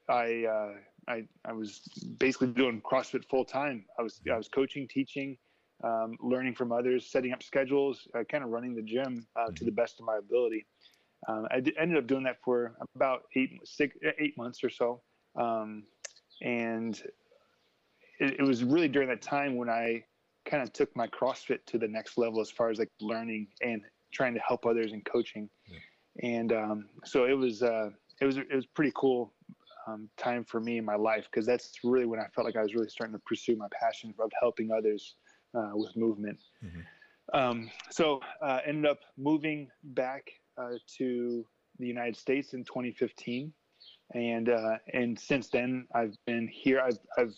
I, 0.09 0.45
uh, 0.45 1.11
I, 1.11 1.23
I 1.45 1.53
was 1.53 1.81
basically 2.19 2.47
doing 2.47 2.81
CrossFit 2.81 3.25
full 3.29 3.45
time. 3.45 3.85
I 3.99 4.01
was, 4.01 4.21
I 4.31 4.37
was 4.37 4.47
coaching, 4.47 4.87
teaching, 4.87 5.37
um, 5.83 6.15
learning 6.21 6.55
from 6.55 6.71
others, 6.71 7.11
setting 7.11 7.33
up 7.33 7.43
schedules, 7.43 8.07
uh, 8.17 8.23
kind 8.23 8.43
of 8.43 8.49
running 8.49 8.75
the 8.75 8.81
gym 8.81 9.25
uh, 9.35 9.51
to 9.55 9.65
the 9.65 9.71
best 9.71 9.99
of 9.99 10.05
my 10.05 10.17
ability. 10.17 10.65
Um, 11.27 11.47
I 11.51 11.59
d- 11.59 11.73
ended 11.79 11.97
up 11.97 12.07
doing 12.07 12.23
that 12.23 12.37
for 12.43 12.75
about 12.95 13.23
eight, 13.35 13.51
six, 13.63 13.95
eight 14.19 14.37
months 14.37 14.63
or 14.63 14.69
so. 14.69 15.01
Um, 15.35 15.83
and 16.41 17.01
it, 18.19 18.39
it 18.39 18.43
was 18.43 18.63
really 18.63 18.87
during 18.87 19.09
that 19.09 19.21
time 19.21 19.55
when 19.55 19.69
I 19.69 20.03
kind 20.45 20.63
of 20.63 20.71
took 20.73 20.95
my 20.95 21.07
CrossFit 21.07 21.65
to 21.67 21.77
the 21.77 21.87
next 21.87 22.17
level 22.17 22.41
as 22.41 22.49
far 22.51 22.69
as 22.69 22.79
like 22.79 22.91
learning 23.01 23.47
and 23.61 23.81
trying 24.11 24.33
to 24.33 24.39
help 24.39 24.65
others 24.65 24.93
in 24.93 25.01
coaching. 25.01 25.49
And 26.21 26.53
um, 26.53 26.85
so 27.03 27.25
it 27.25 27.33
was, 27.33 27.63
uh, 27.63 27.89
it 28.21 28.25
was, 28.25 28.37
it 28.37 28.53
was 28.53 28.65
pretty 28.65 28.91
cool 28.95 29.33
um, 29.87 30.09
time 30.17 30.43
for 30.43 30.59
me 30.59 30.77
in 30.77 30.85
my 30.85 30.95
life 30.95 31.27
because 31.31 31.45
that's 31.45 31.71
really 31.83 32.05
when 32.05 32.19
I 32.19 32.27
felt 32.33 32.45
like 32.45 32.55
I 32.55 32.61
was 32.61 32.73
really 32.73 32.89
starting 32.89 33.15
to 33.15 33.21
pursue 33.25 33.55
my 33.55 33.67
passion 33.79 34.13
of 34.19 34.31
helping 34.39 34.71
others 34.71 35.15
uh, 35.55 35.71
with 35.73 35.95
movement. 35.95 36.39
Um, 37.33 37.69
so 37.89 38.19
uh, 38.41 38.59
ended 38.65 38.85
up 38.89 38.99
moving 39.17 39.69
back 39.83 40.29
uh, 40.57 40.73
to 40.97 41.45
the 41.79 41.87
United 41.87 42.15
States 42.15 42.53
in 42.53 42.63
2015, 42.63 43.51
and 44.13 44.49
uh, 44.49 44.77
and 44.93 45.17
since 45.17 45.49
then 45.49 45.87
I've 45.95 46.15
been 46.25 46.47
here. 46.47 46.81
I've 46.81 46.99
I've 47.17 47.35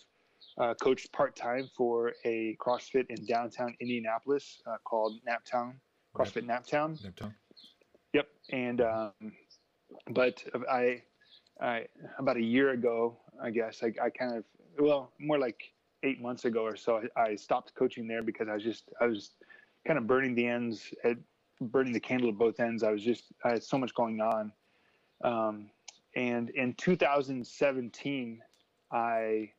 uh, 0.58 0.74
coached 0.74 1.12
part 1.12 1.36
time 1.36 1.68
for 1.76 2.12
a 2.24 2.56
CrossFit 2.60 3.06
in 3.10 3.24
downtown 3.26 3.74
Indianapolis 3.80 4.60
uh, 4.66 4.76
called 4.84 5.14
Naptown 5.28 5.74
CrossFit 6.14 6.44
Nap- 6.44 6.66
Naptown. 6.66 7.02
Naptown. 7.02 7.34
Yep, 8.14 8.28
and 8.50 8.80
um, 8.80 9.12
but 10.10 10.42
I, 10.70 11.02
I 11.60 11.86
about 12.18 12.36
a 12.36 12.42
year 12.42 12.70
ago, 12.70 13.18
I 13.42 13.50
guess 13.50 13.82
I, 13.82 13.92
I 14.02 14.10
kind 14.10 14.36
of 14.36 14.44
well 14.78 15.12
more 15.18 15.38
like 15.38 15.72
eight 16.02 16.20
months 16.20 16.44
ago 16.44 16.62
or 16.62 16.76
so, 16.76 17.02
I, 17.16 17.20
I 17.20 17.34
stopped 17.36 17.74
coaching 17.74 18.06
there 18.06 18.22
because 18.22 18.48
I 18.48 18.54
was 18.54 18.62
just 18.62 18.90
I 19.00 19.06
was 19.06 19.32
kind 19.86 19.98
of 19.98 20.06
burning 20.06 20.34
the 20.34 20.46
ends 20.46 20.92
at 21.04 21.18
burning 21.60 21.92
the 21.92 22.00
candle 22.00 22.28
at 22.28 22.38
both 22.38 22.60
ends. 22.60 22.82
I 22.82 22.90
was 22.90 23.02
just 23.02 23.24
I 23.44 23.50
had 23.50 23.62
so 23.62 23.78
much 23.78 23.94
going 23.94 24.20
on. 24.20 24.52
Um, 25.24 25.70
and 26.14 26.50
in 26.50 26.74
2017, 26.74 28.40
I 28.90 29.50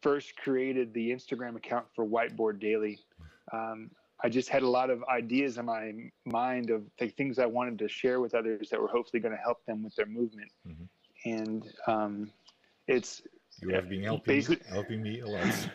first 0.00 0.36
created 0.36 0.92
the 0.94 1.10
Instagram 1.10 1.56
account 1.56 1.86
for 1.94 2.06
Whiteboard 2.06 2.60
Daily. 2.60 2.98
Um, 3.52 3.90
I 4.22 4.28
just 4.28 4.48
had 4.48 4.62
a 4.62 4.68
lot 4.68 4.90
of 4.90 5.04
ideas 5.04 5.58
in 5.58 5.66
my 5.66 5.92
mind 6.24 6.70
of 6.70 6.82
the 6.98 7.08
things 7.08 7.38
I 7.38 7.46
wanted 7.46 7.78
to 7.78 7.88
share 7.88 8.20
with 8.20 8.34
others 8.34 8.68
that 8.70 8.80
were 8.80 8.88
hopefully 8.88 9.20
going 9.20 9.34
to 9.34 9.40
help 9.40 9.64
them 9.64 9.82
with 9.84 9.94
their 9.94 10.06
movement. 10.06 10.50
Mm-hmm. 10.66 11.30
And 11.30 11.72
um, 11.86 12.30
it's 12.88 13.22
you 13.60 13.70
have 13.70 13.88
been 13.88 14.02
helping 14.02 14.44
helping 14.68 15.02
me 15.02 15.20
a 15.20 15.26
lot. 15.26 15.68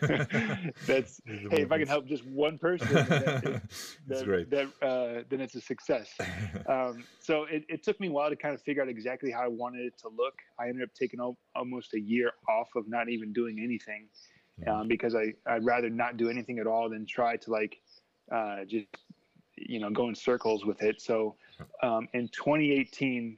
That's 0.86 1.20
hey, 1.26 1.62
if 1.62 1.72
I 1.72 1.78
can 1.78 1.86
help 1.86 2.06
just 2.06 2.24
one 2.26 2.56
person, 2.56 2.88
that, 2.94 3.62
that, 4.06 4.24
great. 4.24 4.50
That, 4.50 4.66
uh, 4.80 5.22
then 5.28 5.40
it's 5.40 5.54
a 5.54 5.60
success. 5.60 6.10
Um, 6.66 7.04
so 7.20 7.44
it, 7.44 7.64
it, 7.68 7.82
took 7.82 8.00
me 8.00 8.08
a 8.08 8.10
while 8.10 8.30
to 8.30 8.36
kind 8.36 8.54
of 8.54 8.62
figure 8.62 8.82
out 8.82 8.88
exactly 8.88 9.30
how 9.30 9.42
I 9.42 9.48
wanted 9.48 9.84
it 9.84 9.98
to 9.98 10.08
look. 10.08 10.34
I 10.58 10.68
ended 10.68 10.82
up 10.82 10.94
taking 10.98 11.20
almost 11.54 11.94
a 11.94 12.00
year 12.00 12.32
off 12.48 12.68
of 12.74 12.88
not 12.88 13.08
even 13.10 13.32
doing 13.32 13.58
anything 13.62 14.08
mm-hmm. 14.60 14.70
um, 14.70 14.88
because 14.88 15.14
I 15.14 15.34
I'd 15.46 15.64
rather 15.64 15.90
not 15.90 16.16
do 16.16 16.30
anything 16.30 16.58
at 16.58 16.66
all 16.66 16.88
than 16.88 17.04
try 17.06 17.36
to 17.36 17.50
like 17.50 17.80
uh, 18.32 18.64
just 18.64 18.86
you 19.56 19.78
know 19.78 19.90
go 19.90 20.08
in 20.08 20.14
circles 20.14 20.64
with 20.64 20.82
it. 20.82 21.02
So 21.02 21.36
um, 21.82 22.08
in 22.14 22.28
2018, 22.28 23.36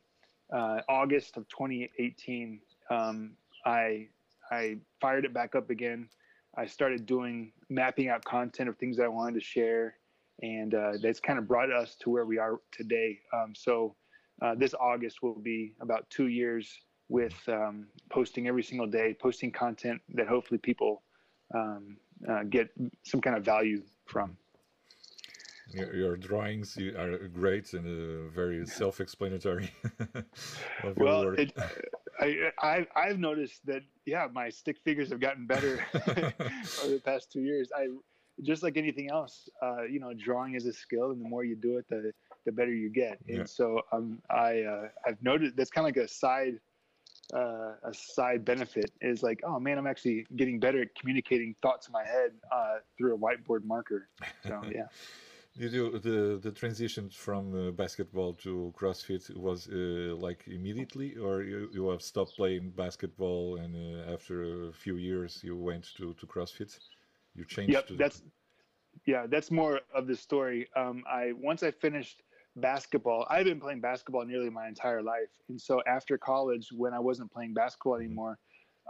uh, 0.52 0.80
August 0.88 1.36
of 1.36 1.48
2018, 1.48 2.60
um, 2.90 3.32
I 3.64 4.08
I 4.50 4.76
fired 5.00 5.24
it 5.24 5.34
back 5.34 5.54
up 5.54 5.70
again. 5.70 6.08
I 6.56 6.66
started 6.66 7.06
doing 7.06 7.52
mapping 7.68 8.08
out 8.08 8.24
content 8.24 8.68
of 8.68 8.76
things 8.78 8.96
that 8.96 9.04
I 9.04 9.08
wanted 9.08 9.34
to 9.34 9.44
share, 9.44 9.96
and 10.42 10.74
uh, 10.74 10.92
that's 11.02 11.20
kind 11.20 11.38
of 11.38 11.46
brought 11.46 11.70
us 11.70 11.96
to 12.00 12.10
where 12.10 12.24
we 12.24 12.38
are 12.38 12.60
today. 12.72 13.18
Um, 13.32 13.54
so 13.54 13.94
uh, 14.42 14.54
this 14.54 14.74
August 14.74 15.22
will 15.22 15.38
be 15.38 15.74
about 15.80 16.08
two 16.10 16.28
years 16.28 16.72
with 17.08 17.36
um, 17.48 17.86
posting 18.10 18.48
every 18.48 18.62
single 18.62 18.86
day, 18.86 19.14
posting 19.20 19.52
content 19.52 20.00
that 20.14 20.26
hopefully 20.26 20.58
people 20.58 21.02
um, 21.54 21.96
uh, 22.28 22.42
get 22.44 22.68
some 23.04 23.20
kind 23.20 23.36
of 23.36 23.44
value 23.44 23.82
from. 24.06 24.36
Your, 25.72 25.94
your 25.94 26.16
drawings 26.16 26.78
are 26.78 27.18
great 27.28 27.72
and 27.72 27.86
uh, 27.86 28.30
very 28.30 28.66
self-explanatory. 28.80 29.70
well, 30.96 31.30
it, 31.30 31.52
I, 32.20 32.50
I 32.60 32.86
I've 32.96 33.18
noticed 33.18 33.64
that 33.66 33.82
yeah, 34.04 34.26
my 34.32 34.48
stick 34.48 34.78
figures 34.84 35.10
have 35.10 35.20
gotten 35.20 35.46
better 35.46 35.84
over 35.94 36.94
the 36.94 37.02
past 37.04 37.32
two 37.32 37.40
years. 37.40 37.70
I 37.76 37.88
just 38.42 38.62
like 38.62 38.76
anything 38.76 39.10
else, 39.10 39.48
uh, 39.62 39.84
you 39.84 39.98
know, 39.98 40.12
drawing 40.12 40.54
is 40.54 40.66
a 40.66 40.72
skill, 40.72 41.10
and 41.10 41.20
the 41.20 41.28
more 41.28 41.44
you 41.44 41.56
do 41.56 41.78
it, 41.78 41.86
the 41.88 42.12
the 42.44 42.52
better 42.52 42.72
you 42.72 42.90
get. 42.90 43.18
Yeah. 43.26 43.38
And 43.38 43.48
so 43.48 43.80
um, 43.92 44.20
I 44.30 44.62
uh, 44.62 44.88
I've 45.06 45.22
noted 45.22 45.56
that's 45.56 45.70
kind 45.70 45.88
of 45.88 45.96
like 45.96 46.04
a 46.04 46.08
side 46.08 46.60
uh, 47.34 47.72
a 47.82 47.92
side 47.92 48.44
benefit 48.44 48.90
is 49.00 49.22
like, 49.22 49.40
oh 49.44 49.58
man, 49.58 49.78
I'm 49.78 49.86
actually 49.86 50.26
getting 50.36 50.60
better 50.60 50.82
at 50.82 50.94
communicating 50.94 51.54
thoughts 51.60 51.88
in 51.88 51.92
my 51.92 52.04
head 52.04 52.32
uh, 52.52 52.76
through 52.96 53.14
a 53.14 53.18
whiteboard 53.18 53.64
marker. 53.64 54.08
So 54.46 54.62
yeah. 54.72 54.86
Did 55.58 55.72
you 55.72 55.98
the 55.98 56.38
the 56.42 56.52
transition 56.52 57.08
from 57.08 57.54
uh, 57.54 57.70
basketball 57.70 58.34
to 58.44 58.74
CrossFit 58.78 59.34
was 59.36 59.68
uh, 59.68 60.14
like 60.16 60.44
immediately, 60.46 61.16
or 61.16 61.42
you, 61.42 61.70
you 61.72 61.88
have 61.88 62.02
stopped 62.02 62.36
playing 62.36 62.70
basketball 62.76 63.56
and 63.56 63.74
uh, 63.74 64.12
after 64.12 64.68
a 64.68 64.72
few 64.72 64.96
years 64.96 65.40
you 65.42 65.56
went 65.56 65.84
to 65.96 66.12
to 66.14 66.26
CrossFit? 66.26 66.78
You 67.34 67.44
changed. 67.46 67.72
Yep, 67.72 67.88
that's 67.96 68.22
yeah, 69.06 69.26
that's 69.26 69.50
more 69.50 69.80
of 69.94 70.06
the 70.06 70.16
story. 70.16 70.68
Um, 70.76 71.04
I 71.10 71.32
once 71.32 71.62
I 71.62 71.70
finished 71.70 72.22
basketball, 72.56 73.26
I've 73.30 73.46
been 73.46 73.60
playing 73.60 73.80
basketball 73.80 74.26
nearly 74.26 74.50
my 74.50 74.68
entire 74.68 75.02
life, 75.02 75.32
and 75.48 75.58
so 75.58 75.82
after 75.86 76.18
college, 76.18 76.68
when 76.70 76.92
I 76.92 76.98
wasn't 76.98 77.32
playing 77.32 77.54
basketball 77.54 77.94
mm-hmm. 77.94 78.04
anymore, 78.04 78.38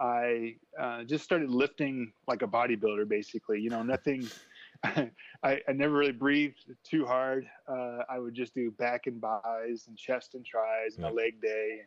I 0.01 0.57
uh, 0.81 1.05
just 1.05 1.23
started 1.23 1.51
lifting 1.51 2.13
like 2.27 2.43
a 2.43 2.49
bodybuilder, 2.49 3.09
basically. 3.09 3.61
You 3.61 3.71
know, 3.71 3.85
nothing. 3.85 4.29
I, 5.43 5.61
I 5.69 5.73
never 5.75 5.95
really 5.95 6.13
breathed 6.13 6.65
too 6.85 7.07
hard. 7.07 7.47
Uh, 7.69 7.99
I 8.09 8.19
would 8.19 8.35
just 8.35 8.55
do 8.55 8.71
back 8.73 9.07
and 9.07 9.21
bis 9.21 9.87
and 9.87 9.97
chest 9.97 10.35
and 10.35 10.45
tries 10.45 10.97
and 10.97 11.05
yeah. 11.05 11.11
a 11.11 11.13
leg 11.13 11.41
day. 11.41 11.81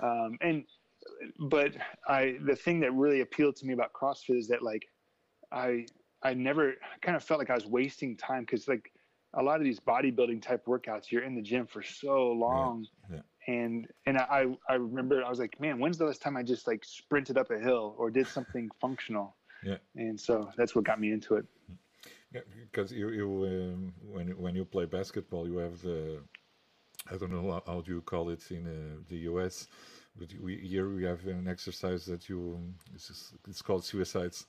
And, 0.00 0.10
um, 0.10 0.38
and, 0.40 0.64
but 1.48 1.74
I, 2.06 2.36
the 2.44 2.56
thing 2.56 2.80
that 2.80 2.92
really 2.92 3.20
appealed 3.20 3.56
to 3.56 3.66
me 3.66 3.72
about 3.72 3.92
CrossFit 3.92 4.38
is 4.38 4.48
that 4.48 4.62
like, 4.62 4.86
I, 5.52 5.86
I 6.22 6.34
never 6.34 6.74
kind 7.00 7.16
of 7.16 7.24
felt 7.24 7.38
like 7.38 7.50
I 7.50 7.54
was 7.54 7.66
wasting 7.66 8.16
time 8.16 8.42
because 8.42 8.68
like 8.68 8.92
a 9.34 9.42
lot 9.42 9.56
of 9.56 9.64
these 9.64 9.80
bodybuilding 9.80 10.42
type 10.42 10.66
workouts, 10.66 11.10
you're 11.10 11.24
in 11.24 11.34
the 11.34 11.42
gym 11.42 11.66
for 11.66 11.82
so 11.82 12.32
long. 12.32 12.86
Yeah. 13.08 13.16
Yeah 13.16 13.22
and 13.46 13.88
and 14.06 14.18
I 14.18 14.46
I 14.68 14.74
remember 14.74 15.24
I 15.24 15.28
was 15.28 15.38
like, 15.38 15.60
man, 15.60 15.78
when's 15.78 15.98
the 15.98 16.04
last 16.04 16.22
time 16.22 16.36
I 16.36 16.42
just 16.42 16.66
like 16.66 16.84
sprinted 16.84 17.38
up 17.38 17.50
a 17.50 17.58
hill 17.58 17.94
or 17.98 18.10
did 18.10 18.26
something 18.26 18.70
functional? 18.80 19.36
Yeah. 19.64 19.76
And 19.96 20.18
so 20.18 20.50
that's 20.56 20.74
what 20.74 20.84
got 20.84 21.00
me 21.00 21.12
into 21.12 21.34
it. 21.34 21.46
Yeah, 22.32 22.42
because 22.70 22.92
you, 22.92 23.10
you 23.10 23.28
um, 23.44 23.92
when 24.08 24.28
when 24.38 24.54
you 24.54 24.64
play 24.64 24.86
basketball, 24.86 25.48
you 25.48 25.56
have 25.58 25.82
the 25.82 26.20
I 27.10 27.16
don't 27.16 27.32
know 27.32 27.50
how, 27.50 27.62
how 27.66 27.80
do 27.80 27.92
you 27.92 28.02
call 28.02 28.30
it 28.30 28.50
in 28.50 28.66
uh, 28.66 29.02
the 29.08 29.18
US, 29.30 29.66
but 30.16 30.28
we, 30.40 30.56
here 30.58 30.88
we 30.88 31.04
have 31.04 31.26
an 31.26 31.48
exercise 31.48 32.04
that 32.06 32.28
you 32.28 32.58
it's, 32.94 33.08
just, 33.08 33.34
it's 33.48 33.62
called 33.62 33.84
suicides. 33.84 34.46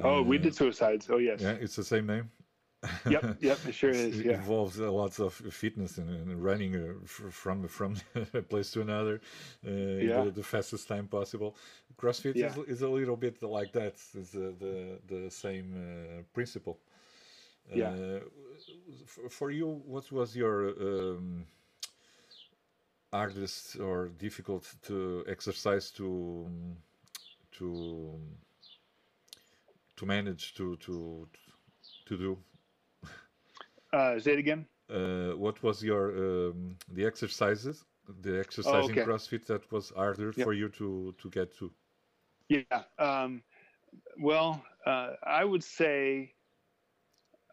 Oh, 0.00 0.18
uh, 0.18 0.22
we 0.22 0.38
did 0.38 0.54
suicides. 0.54 1.08
Oh 1.10 1.18
yes. 1.18 1.40
Yeah, 1.40 1.52
it's 1.52 1.76
the 1.76 1.84
same 1.84 2.06
name. 2.06 2.30
yep, 3.08 3.36
yep, 3.40 3.58
it 3.66 3.74
sure 3.74 3.90
is. 4.06 4.20
It 4.20 4.26
involves 4.26 4.80
uh, 4.80 4.90
lots 4.90 5.18
of 5.18 5.32
fitness 5.32 5.98
and, 5.98 6.10
and 6.10 6.44
running 6.44 6.76
uh, 6.76 7.06
from 7.06 7.66
from 7.68 7.96
a 8.34 8.42
place 8.42 8.70
to 8.72 8.80
another 8.82 9.20
uh, 9.66 9.70
yeah. 9.70 10.24
the, 10.24 10.30
the, 10.30 10.42
fastest 10.42 10.86
time 10.86 11.08
possible. 11.08 11.56
CrossFit 11.96 12.36
yeah. 12.36 12.48
is, 12.48 12.58
is, 12.68 12.82
a 12.82 12.88
little 12.88 13.16
bit 13.16 13.42
like 13.42 13.72
that. 13.72 13.94
It's 14.14 14.34
uh, 14.34 14.52
the 14.58 14.98
the 15.08 15.30
same 15.30 15.74
uh, 15.74 16.22
principle. 16.34 16.78
Yeah. 17.74 17.90
Uh, 17.90 19.28
for 19.28 19.50
you, 19.50 19.82
what 19.86 20.10
was 20.12 20.36
your 20.36 20.68
um, 20.80 21.46
hardest 23.12 23.78
or 23.80 24.08
difficult 24.08 24.64
to 24.82 25.24
exercise 25.28 25.90
to 25.92 26.46
to 27.52 28.18
to 29.96 30.06
manage 30.06 30.54
to 30.54 30.76
to 30.76 31.28
to 32.06 32.16
do? 32.16 32.38
Uh, 33.92 34.18
say 34.18 34.32
it 34.32 34.38
again. 34.38 34.66
Uh, 34.90 35.36
what 35.36 35.62
was 35.62 35.82
your 35.82 36.04
um, 36.16 36.76
the 36.92 37.04
exercises, 37.04 37.84
the 38.22 38.38
exercise 38.38 38.84
oh, 38.84 38.90
okay. 38.90 39.00
in 39.00 39.06
CrossFit 39.06 39.46
that 39.46 39.70
was 39.72 39.92
harder 39.96 40.32
yep. 40.36 40.44
for 40.44 40.52
you 40.52 40.68
to 40.68 41.14
to 41.18 41.30
get 41.30 41.56
to? 41.58 41.70
Yeah. 42.48 42.82
Um, 42.98 43.42
well, 44.20 44.62
uh, 44.86 45.14
I 45.24 45.44
would 45.44 45.64
say 45.64 46.35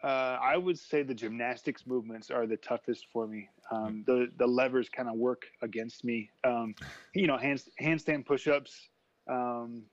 uh, 0.03 0.37
I 0.41 0.57
would 0.57 0.77
say 0.77 1.01
the 1.01 1.13
gymnastics 1.13 1.87
movements 1.87 2.29
are 2.29 2.45
the 2.45 2.57
toughest 2.57 3.07
for 3.11 3.25
me. 3.25 3.49
Um, 3.71 4.03
the 4.05 4.29
the 4.37 4.45
levers 4.45 4.89
kind 4.89 5.07
of 5.07 5.15
work 5.15 5.43
against 5.61 6.03
me. 6.03 6.29
Um, 6.43 6.75
you 7.15 7.27
know, 7.27 7.37
hand, 7.37 7.63
handstand 7.81 8.25
push-ups. 8.25 8.89
Um, 9.29 9.83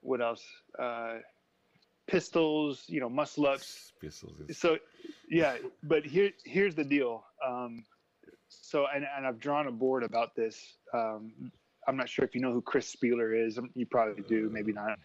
what 0.00 0.20
else? 0.20 0.44
Uh, 0.78 1.16
pistols. 2.06 2.84
You 2.88 3.00
know, 3.00 3.08
muscle 3.08 3.46
ups. 3.46 3.92
Pistols. 4.00 4.36
Is... 4.48 4.58
So, 4.58 4.78
yeah. 5.30 5.56
But 5.82 6.04
here 6.04 6.30
here's 6.44 6.74
the 6.74 6.84
deal. 6.84 7.24
Um, 7.46 7.84
so, 8.50 8.86
and, 8.94 9.06
and 9.16 9.26
I've 9.26 9.40
drawn 9.40 9.66
a 9.66 9.72
board 9.72 10.02
about 10.02 10.34
this. 10.36 10.76
Um, 10.92 11.50
I'm 11.86 11.96
not 11.96 12.08
sure 12.10 12.24
if 12.24 12.34
you 12.34 12.42
know 12.42 12.52
who 12.52 12.60
Chris 12.60 12.94
Spealler 12.94 13.46
is. 13.46 13.58
You 13.74 13.86
probably 13.86 14.22
do, 14.24 14.50
maybe 14.52 14.72
not. 14.72 14.98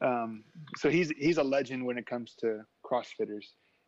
Um, 0.00 0.42
so 0.78 0.88
he's 0.88 1.10
he's 1.18 1.36
a 1.36 1.42
legend 1.42 1.84
when 1.84 1.98
it 1.98 2.06
comes 2.06 2.34
to 2.40 2.64
CrossFitters 2.82 3.44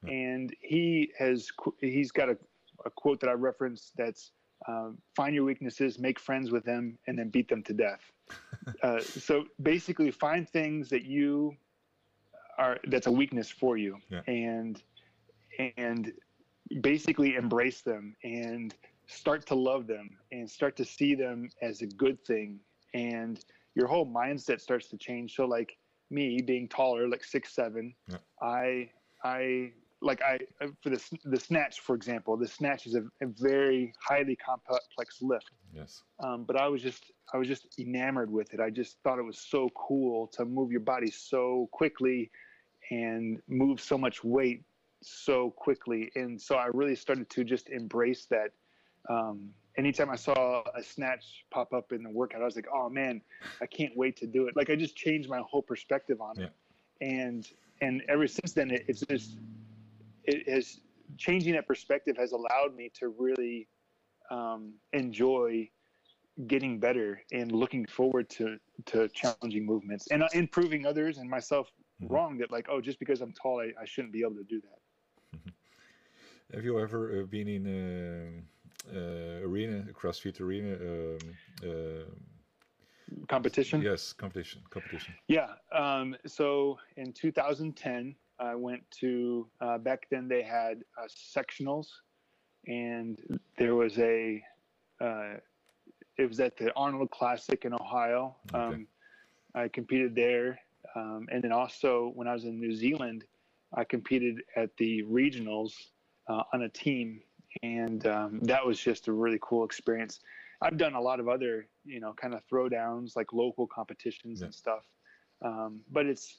and 0.09 0.55
he 0.61 1.13
has 1.19 1.49
he's 1.81 2.11
got 2.11 2.29
a, 2.29 2.37
a 2.85 2.91
quote 2.91 3.21
that 3.21 3.29
I 3.29 3.33
referenced 3.33 3.93
that's 3.97 4.33
um, 4.69 4.99
find 5.17 5.35
your 5.35 5.45
weaknesses, 5.45 5.99
make 5.99 6.19
friends 6.19 6.51
with 6.51 6.65
them, 6.65 6.99
and 7.07 7.19
then 7.19 7.31
beat 7.31 7.49
them 7.49 7.63
to 7.65 7.73
death. 7.73 8.01
uh, 8.83 9.01
so 9.01 9.45
basically, 9.63 10.11
find 10.11 10.49
things 10.49 10.89
that 10.91 11.05
you 11.05 11.57
are 12.59 12.79
that's 12.89 13.07
a 13.07 13.13
weakness 13.13 13.51
for 13.51 13.77
you, 13.77 13.99
yeah. 14.09 14.21
and 14.27 14.83
and 15.77 16.13
basically 16.81 17.35
embrace 17.35 17.83
them 17.83 18.15
and 18.23 18.75
start 19.07 19.47
to 19.47 19.55
love 19.55 19.87
them 19.87 20.11
and 20.31 20.49
start 20.49 20.77
to 20.77 20.85
see 20.85 21.15
them 21.15 21.49
as 21.61 21.83
a 21.83 21.87
good 21.87 22.25
thing, 22.25 22.61
and 22.95 23.45
your 23.75 23.87
whole 23.87 24.07
mindset 24.07 24.61
starts 24.61 24.89
to 24.89 24.97
change. 24.97 25.35
So 25.35 25.45
like 25.45 25.77
me 26.11 26.41
being 26.41 26.69
taller, 26.69 27.09
like 27.09 27.25
six 27.25 27.55
seven, 27.55 27.95
Yeah. 28.09 28.19
I 28.41 28.91
I 29.25 29.73
like 30.03 30.21
I 30.23 30.39
for 30.83 30.91
the 30.91 31.01
the 31.25 31.39
snatch, 31.39 31.81
for 31.81 31.95
example, 31.95 32.37
the 32.37 32.49
snatch 32.49 32.87
is 32.87 32.95
a, 32.95 33.03
a 33.21 33.27
very 33.27 33.93
highly 34.01 34.37
complex 34.37 35.23
lift. 35.23 35.51
Yes. 35.75 36.03
Um, 36.23 36.45
but 36.45 36.57
I 36.57 36.69
was 36.69 36.83
just 36.83 37.13
I 37.33 37.39
was 37.39 37.49
just 37.49 37.67
enamored 37.79 38.31
with 38.31 38.53
it. 38.53 38.61
I 38.61 38.71
just 38.71 38.99
thought 39.03 39.19
it 39.19 39.25
was 39.25 39.39
so 39.39 39.69
cool 39.75 40.27
to 40.29 40.45
move 40.45 40.71
your 40.71 40.81
body 40.81 41.11
so 41.11 41.69
quickly 41.73 42.31
and 42.91 43.41
move 43.49 43.81
so 43.81 43.97
much 43.97 44.23
weight 44.25 44.65
so 45.03 45.51
quickly. 45.51 46.11
And 46.15 46.41
so 46.41 46.57
I 46.57 46.67
really 46.73 46.97
started 46.97 47.31
to 47.31 47.45
just 47.45 47.69
embrace 47.71 48.27
that. 48.27 48.51
Um, 49.09 49.51
anytime 49.79 50.11
I 50.11 50.17
saw 50.17 50.63
a 50.77 50.83
snatch 50.83 51.45
pop 51.51 51.73
up 51.73 51.93
in 51.93 52.03
the 52.03 52.11
workout, 52.11 52.43
I 52.43 52.45
was 52.45 52.57
like, 52.57 52.69
oh 52.73 52.89
man, 52.89 53.23
I 53.61 53.67
can't 53.67 53.97
wait 53.97 54.17
to 54.19 54.27
do 54.27 54.47
it. 54.47 54.57
Like 54.57 54.71
I 54.71 54.77
just 54.77 54.97
changed 54.97 55.29
my 55.29 55.41
whole 55.41 55.63
perspective 55.63 56.21
on 56.21 56.41
it. 56.41 56.53
And 57.01 57.49
and 57.81 58.03
ever 58.09 58.29
since 58.29 58.53
then, 58.53 58.71
it, 58.71 58.85
it's 58.87 59.01
just 59.01 59.39
it 60.25 60.49
has 60.49 60.81
changing 61.19 61.53
that 61.55 61.67
perspective 61.67 62.17
has 62.17 62.33
allowed 62.33 62.75
me 62.75 62.91
to 62.95 63.09
really 63.19 63.69
um, 64.31 64.73
enjoy 64.93 65.69
getting 66.47 66.79
better 66.81 67.21
and 67.33 67.53
looking 67.53 67.85
forward 67.87 68.29
to 68.31 68.57
to 68.87 69.09
challenging 69.09 69.67
movements 69.67 70.09
and 70.11 70.23
uh, 70.23 70.29
and 70.35 70.51
proving 70.51 70.87
others 70.87 71.19
and 71.19 71.29
myself 71.29 71.71
Mhm. 72.03 72.11
wrong 72.11 72.39
that 72.39 72.51
like 72.51 72.67
oh 72.71 72.81
just 72.81 72.99
because 72.99 73.21
I'm 73.21 73.33
tall 73.33 73.61
I, 73.61 73.73
I 73.81 73.85
shouldn't 73.85 74.13
be 74.13 74.21
able 74.23 74.37
to 74.37 74.45
do 74.45 74.61
that. 74.63 74.79
Have 76.55 76.65
you 76.65 76.79
ever 76.79 77.21
uh, 77.23 77.25
been 77.27 77.49
in 77.49 77.67
a, 77.67 78.95
uh, 78.95 79.47
arena, 79.47 79.87
a 79.89 79.93
CrossFit 79.93 80.39
arena? 80.41 80.75
Um, 80.75 81.19
uh, 81.65 82.05
Competition. 83.29 83.81
yes, 83.83 84.13
competition, 84.13 84.63
competition. 84.71 85.15
Yeah. 85.29 85.49
Um, 85.73 86.17
so 86.27 86.79
in 86.97 87.13
2010, 87.13 88.15
I 88.39 88.55
went 88.55 88.83
to, 89.01 89.49
uh, 89.61 89.79
back 89.79 90.07
then 90.11 90.29
they 90.29 90.43
had 90.43 90.83
uh, 91.01 91.07
sectionals, 91.37 91.87
and 92.67 93.19
there 93.59 93.75
was 93.75 93.99
a, 93.99 94.43
uh, 95.01 95.35
it 96.19 96.29
was 96.29 96.41
at 96.41 96.57
the 96.57 96.73
Arnold 96.75 97.11
Classic 97.11 97.65
in 97.65 97.73
Ohio. 97.75 98.37
Okay. 98.55 98.75
Um, 98.75 98.87
I 99.55 99.69
competed 99.69 100.15
there. 100.15 100.59
Um, 100.95 101.27
and 101.31 101.43
then 101.43 101.53
also 101.53 102.13
when 102.15 102.29
I 102.29 102.33
was 102.33 102.45
in 102.45 102.61
New 102.61 102.75
Zealand, 102.75 103.25
I 103.75 103.85
competed 103.85 104.43
at 104.57 104.77
the 104.77 105.03
regionals 105.05 105.73
uh, 106.29 106.43
on 106.53 106.63
a 106.63 106.69
team. 106.69 107.21
And 107.63 108.07
um, 108.07 108.41
that 108.43 108.65
was 108.65 108.79
just 108.79 109.09
a 109.09 109.13
really 109.13 109.39
cool 109.43 109.65
experience. 109.65 110.21
I've 110.61 110.77
done 110.77 110.95
a 110.95 111.01
lot 111.01 111.19
of 111.21 111.29
other, 111.29 111.67
you 111.85 112.01
know, 112.01 112.13
kind 112.13 112.35
of 112.35 112.41
throwdowns, 112.51 113.17
like 113.17 113.33
local 113.33 113.67
competitions 113.67 114.41
Yeah. 114.41 114.47
and 114.47 114.55
stuff. 114.55 114.85
Um, 115.45 115.81
but 115.91 116.07
it's, 116.07 116.39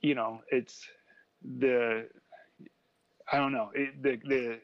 you 0.00 0.14
know, 0.14 0.40
it's 0.50 0.86
the, 1.58 2.08
I 3.32 3.38
don't 3.38 3.52
know, 3.52 3.70
it, 3.74 4.02
the, 4.02 4.18
the, 4.24 4.60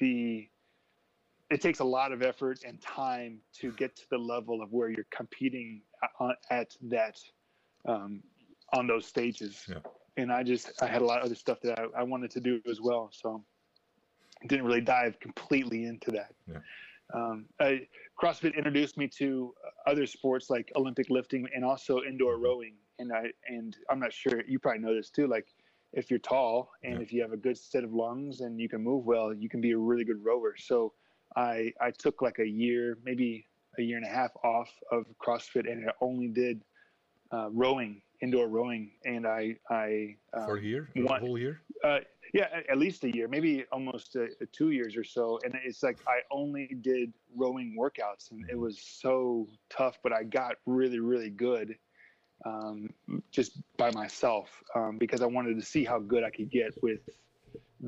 the, 0.00 0.48
it 1.50 1.60
takes 1.60 1.80
a 1.80 1.84
lot 1.84 2.12
of 2.12 2.22
effort 2.22 2.60
and 2.66 2.80
time 2.80 3.38
to 3.60 3.72
get 3.72 3.94
to 3.96 4.02
the 4.10 4.18
level 4.18 4.62
of 4.62 4.72
where 4.72 4.90
you're 4.90 5.06
competing 5.10 5.82
on, 6.18 6.34
at 6.50 6.76
that, 6.82 7.18
um, 7.86 8.22
on 8.72 8.86
those 8.86 9.06
stages. 9.06 9.64
Yeah. 9.68 9.78
And 10.16 10.32
I 10.32 10.42
just, 10.42 10.82
I 10.82 10.86
had 10.86 11.02
a 11.02 11.04
lot 11.04 11.20
of 11.20 11.26
other 11.26 11.34
stuff 11.34 11.60
that 11.62 11.78
I, 11.78 12.00
I 12.00 12.02
wanted 12.02 12.30
to 12.32 12.40
do 12.40 12.60
as 12.68 12.80
well. 12.80 13.10
So 13.12 13.44
didn't 14.48 14.66
really 14.66 14.80
dive 14.80 15.18
completely 15.20 15.84
into 15.84 16.10
that. 16.12 16.32
Yeah. 16.46 16.58
Um, 17.14 17.46
I, 17.60 17.86
CrossFit 18.20 18.56
introduced 18.56 18.96
me 18.96 19.08
to 19.18 19.54
other 19.86 20.06
sports 20.06 20.50
like 20.50 20.72
Olympic 20.74 21.08
lifting 21.10 21.46
and 21.54 21.64
also 21.64 22.02
indoor 22.02 22.38
rowing. 22.38 22.74
And 22.98 23.12
I 23.12 23.30
and 23.46 23.76
I'm 23.90 24.00
not 24.00 24.12
sure 24.12 24.42
you 24.48 24.58
probably 24.58 24.80
know 24.80 24.94
this 24.94 25.10
too. 25.10 25.26
Like 25.26 25.46
if 25.92 26.10
you're 26.10 26.18
tall 26.18 26.70
and 26.82 26.94
Yeah. 26.94 27.00
if 27.00 27.12
you 27.12 27.22
have 27.22 27.32
a 27.32 27.36
good 27.36 27.56
set 27.56 27.84
of 27.84 27.92
lungs 27.92 28.40
and 28.40 28.60
you 28.60 28.68
can 28.68 28.82
move 28.82 29.04
well, 29.06 29.32
you 29.32 29.48
can 29.48 29.60
be 29.60 29.72
a 29.72 29.78
really 29.78 30.04
good 30.04 30.22
rower. 30.24 30.54
So 30.56 30.92
I 31.36 31.72
I 31.80 31.90
took 31.90 32.22
like 32.22 32.38
a 32.38 32.48
year, 32.48 32.98
maybe 33.04 33.46
a 33.78 33.82
year 33.82 33.96
and 33.96 34.06
a 34.06 34.08
half 34.08 34.30
off 34.44 34.70
of 34.90 35.04
CrossFit, 35.24 35.70
and 35.70 35.88
I 35.88 35.92
only 36.00 36.28
did 36.28 36.62
uh, 37.32 37.48
rowing, 37.50 38.00
indoor 38.22 38.48
rowing, 38.48 38.92
and 39.04 39.26
I 39.26 39.56
I 39.70 40.16
um, 40.34 40.44
For 40.46 40.56
a 40.58 40.62
year, 40.62 40.88
a 40.96 41.18
whole 41.18 41.38
year. 41.38 41.60
uh, 41.84 42.00
yeah, 42.34 42.48
at 42.68 42.78
least 42.78 43.04
a 43.04 43.14
year, 43.14 43.28
maybe 43.28 43.64
almost 43.72 44.16
uh, 44.16 44.26
two 44.52 44.70
years 44.70 44.96
or 44.96 45.04
so. 45.04 45.38
And 45.44 45.54
it's 45.64 45.82
like 45.82 45.98
I 46.08 46.20
only 46.30 46.76
did 46.80 47.12
rowing 47.34 47.76
workouts, 47.78 48.30
and 48.30 48.44
it 48.50 48.58
was 48.58 48.80
so 48.80 49.48
tough, 49.70 49.98
but 50.02 50.12
I 50.12 50.24
got 50.24 50.56
really, 50.66 50.98
really 51.00 51.30
good 51.30 51.76
um, 52.46 52.76
just 53.36 53.52
by 53.76 53.90
myself 53.92 54.48
um, 54.76 54.98
because 54.98 55.20
I 55.22 55.26
wanted 55.26 55.54
to 55.60 55.66
see 55.74 55.84
how 55.84 55.98
good 55.98 56.24
I 56.24 56.30
could 56.30 56.50
get 56.50 56.72
with 56.82 57.00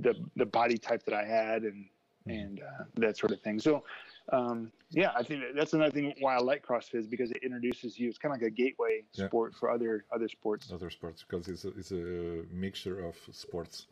the 0.04 0.14
the 0.36 0.46
body 0.46 0.78
type 0.78 1.02
that 1.06 1.14
I 1.14 1.24
had 1.24 1.62
and 1.62 1.86
and 2.26 2.60
uh, 2.60 2.84
that 2.96 3.16
sort 3.16 3.32
of 3.32 3.40
thing. 3.42 3.58
So. 3.60 3.84
Um, 4.30 4.72
yeah, 4.90 5.10
I 5.16 5.22
think 5.22 5.42
that's 5.56 5.72
another 5.74 5.90
thing 5.90 6.14
why 6.20 6.34
I 6.36 6.40
like 6.40 6.62
CrossFit 6.66 6.98
is 7.00 7.06
because 7.06 7.30
it 7.30 7.42
introduces 7.42 7.98
you. 7.98 8.08
It's 8.10 8.18
kind 8.18 8.34
of 8.34 8.40
like 8.42 8.48
a 8.52 8.54
gateway 8.64 9.04
Yeah. 9.14 9.26
sport 9.26 9.54
for 9.58 9.70
other 9.70 10.04
other 10.14 10.28
sports. 10.28 10.70
other 10.72 10.90
sports 10.90 11.24
because 11.26 11.48
it's 11.48 11.64
a, 11.64 11.68
it's 11.80 11.92
a 11.92 12.44
mixture 12.52 12.98
of 13.08 13.16
sports, 13.32 13.86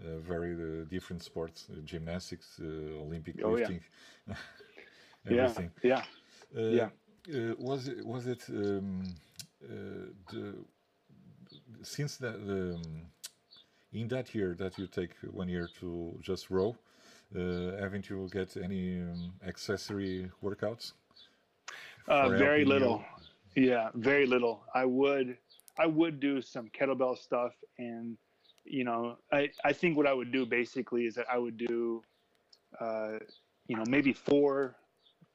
uh, 0.00 0.18
very 0.20 0.52
uh, 0.54 0.84
different 0.88 1.22
sports, 1.22 1.68
uh, 1.72 1.80
gymnastics, 1.84 2.60
uh, 2.62 3.02
Olympic 3.04 3.36
Oh, 3.44 3.50
lifting, 3.52 3.80
Yeah, 5.28 5.32
everything. 5.32 5.70
yeah. 5.82 6.02
Uh, 6.56 6.60
Yeah. 6.78 6.88
Uh, 7.34 7.54
was 7.58 7.88
it 7.88 8.04
was 8.06 8.26
it 8.26 8.42
um, 8.50 9.02
the 9.60 10.56
since 11.82 12.16
that 12.16 12.46
the 12.46 12.74
um, 12.74 13.06
in 13.92 14.08
that 14.08 14.34
year 14.34 14.54
that 14.58 14.78
you 14.78 14.86
take 14.86 15.10
one 15.30 15.48
year 15.48 15.68
to 15.80 16.18
just 16.22 16.50
row, 16.50 16.76
uh, 17.34 17.76
haven't 17.80 18.08
you 18.08 18.28
get 18.32 18.56
any 18.56 19.00
um, 19.00 19.32
accessory 19.46 20.30
workouts? 20.42 20.92
Uh, 22.08 22.28
very 22.28 22.38
helping 22.38 22.60
you? 22.60 22.66
little. 22.66 23.04
Yeah, 23.56 23.88
very 23.94 24.26
little. 24.26 24.62
I 24.74 24.84
would, 24.84 25.36
I 25.76 25.86
would 25.86 26.20
do 26.20 26.40
some 26.40 26.68
kettlebell 26.68 27.18
stuff, 27.18 27.52
and 27.78 28.16
you 28.64 28.84
know, 28.84 29.16
I, 29.32 29.50
I 29.64 29.72
think 29.72 29.96
what 29.96 30.06
I 30.06 30.12
would 30.12 30.30
do 30.30 30.46
basically 30.46 31.06
is 31.06 31.14
that 31.16 31.26
I 31.30 31.38
would 31.38 31.56
do, 31.56 32.02
uh, 32.80 33.18
you 33.66 33.76
know, 33.76 33.84
maybe 33.88 34.12
four, 34.12 34.76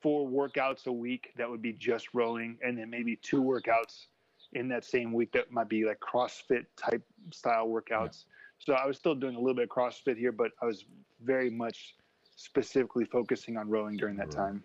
four 0.02 0.30
workouts 0.30 0.88
a 0.88 0.92
week 0.92 1.34
that 1.38 1.50
would 1.50 1.62
be 1.62 1.74
just 1.74 2.14
rowing, 2.14 2.58
and 2.64 2.78
then 2.78 2.90
maybe 2.90 3.18
two 3.18 3.44
workouts 3.44 4.06
in 4.54 4.68
that 4.70 4.86
same 4.86 5.14
week 5.14 5.32
that 5.34 5.52
might 5.52 5.70
be 5.70 5.86
like 5.86 6.00
CrossFit 6.00 6.66
type 6.78 7.04
style 7.32 7.68
workouts. 7.68 8.26
So 8.60 8.74
I 8.74 8.86
was 8.86 8.98
still 8.98 9.16
doing 9.16 9.36
a 9.36 9.40
little 9.40 9.56
bit 9.56 9.64
of 9.66 9.70
CrossFit 9.70 10.18
here, 10.18 10.32
but 10.32 10.52
I 10.62 10.66
was 10.66 10.86
very 11.22 11.50
much 11.50 11.96
specifically 12.36 13.06
focusing 13.06 13.58
on 13.58 13.70
rowing 13.70 13.98
during 13.98 14.16
that 14.18 14.32
time. 14.32 14.64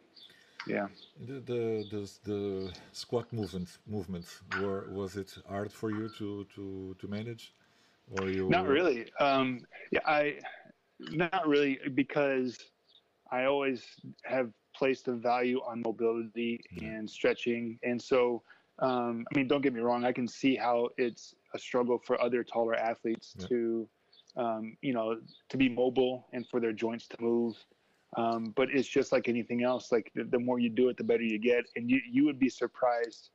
Yeah. 0.66 0.88
The 1.26 1.40
the 1.40 1.62
the, 1.90 2.10
the 2.24 2.72
squat 2.92 3.32
movement 3.32 3.78
movements 3.86 4.40
were 4.60 4.86
was 4.90 5.16
it 5.16 5.34
hard 5.48 5.72
for 5.72 5.90
you 5.90 6.08
to 6.18 6.46
to 6.54 6.96
to 6.98 7.08
manage, 7.08 7.54
or 8.20 8.28
you 8.28 8.48
Not 8.48 8.68
really. 8.68 9.06
Um, 9.20 9.60
yeah, 9.90 10.00
I 10.06 10.38
not 10.98 11.48
really 11.48 11.78
because 11.94 12.58
I 13.32 13.44
always 13.44 13.84
have 14.24 14.50
placed 14.76 15.08
a 15.08 15.12
value 15.12 15.60
on 15.66 15.80
mobility 15.80 16.60
Yeah. 16.70 16.88
and 16.88 17.10
stretching, 17.10 17.78
and 17.82 18.00
so 18.00 18.42
um, 18.80 19.26
I 19.32 19.38
mean, 19.38 19.48
don't 19.48 19.60
get 19.62 19.72
me 19.74 19.80
wrong. 19.80 20.04
I 20.04 20.12
can 20.12 20.26
see 20.28 20.56
how 20.56 20.88
it's 20.96 21.34
a 21.54 21.58
struggle 21.58 21.98
for 21.98 22.20
other 22.20 22.42
taller 22.44 22.74
athletes 22.74 23.36
Yeah. 23.38 23.46
to, 23.48 23.88
um, 24.36 24.76
you 24.82 24.92
know, 24.92 25.16
to 25.48 25.56
be 25.56 25.68
mobile 25.68 26.28
and 26.32 26.46
for 26.48 26.60
their 26.60 26.72
joints 26.72 27.06
to 27.08 27.16
move. 27.20 27.56
Um, 28.16 28.52
but 28.56 28.68
it's 28.72 28.88
just 28.88 29.12
like 29.12 29.28
anything 29.28 29.62
else. 29.62 29.92
Like 29.92 30.10
the, 30.14 30.24
the 30.24 30.38
more 30.38 30.58
you 30.58 30.70
do 30.70 30.88
it, 30.88 30.96
the 30.96 31.04
better 31.04 31.22
you 31.22 31.38
get, 31.38 31.64
and 31.76 31.88
you 31.90 32.00
you 32.10 32.24
would 32.24 32.38
be 32.38 32.48
surprised 32.48 33.30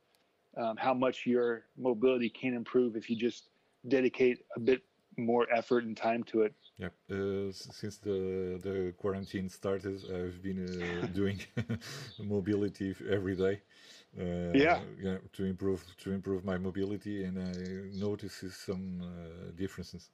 um, 0.56 0.76
how 0.76 0.94
much 0.94 1.26
your 1.26 1.66
mobility 1.76 2.28
can 2.28 2.54
improve 2.54 2.96
if 2.96 3.08
you 3.10 3.16
just 3.16 3.50
dedicate 3.88 4.38
a 4.56 4.60
bit 4.60 4.82
more 5.16 5.46
effort 5.52 5.84
and 5.84 5.96
time 5.96 6.22
to 6.24 6.42
it. 6.42 6.54
Yeah, 6.78 6.88
uh, 7.10 7.52
since 7.52 7.98
the 7.98 8.58
the 8.62 8.92
quarantine 8.98 9.48
started, 9.48 9.98
I've 10.10 10.42
been 10.42 10.60
uh, 10.66 11.06
doing 11.12 11.40
mobility 12.18 12.94
every 13.10 13.34
day. 13.36 13.62
Uh, 14.18 14.22
Yeah. 14.52 14.80
to 15.32 15.44
improve 15.44 15.84
to 15.98 16.12
improve 16.12 16.44
my 16.44 16.58
mobility, 16.58 17.24
and 17.24 17.38
I 17.38 17.96
notice 17.98 18.44
some 18.54 19.00
uh, 19.02 19.50
differences. 19.56 20.10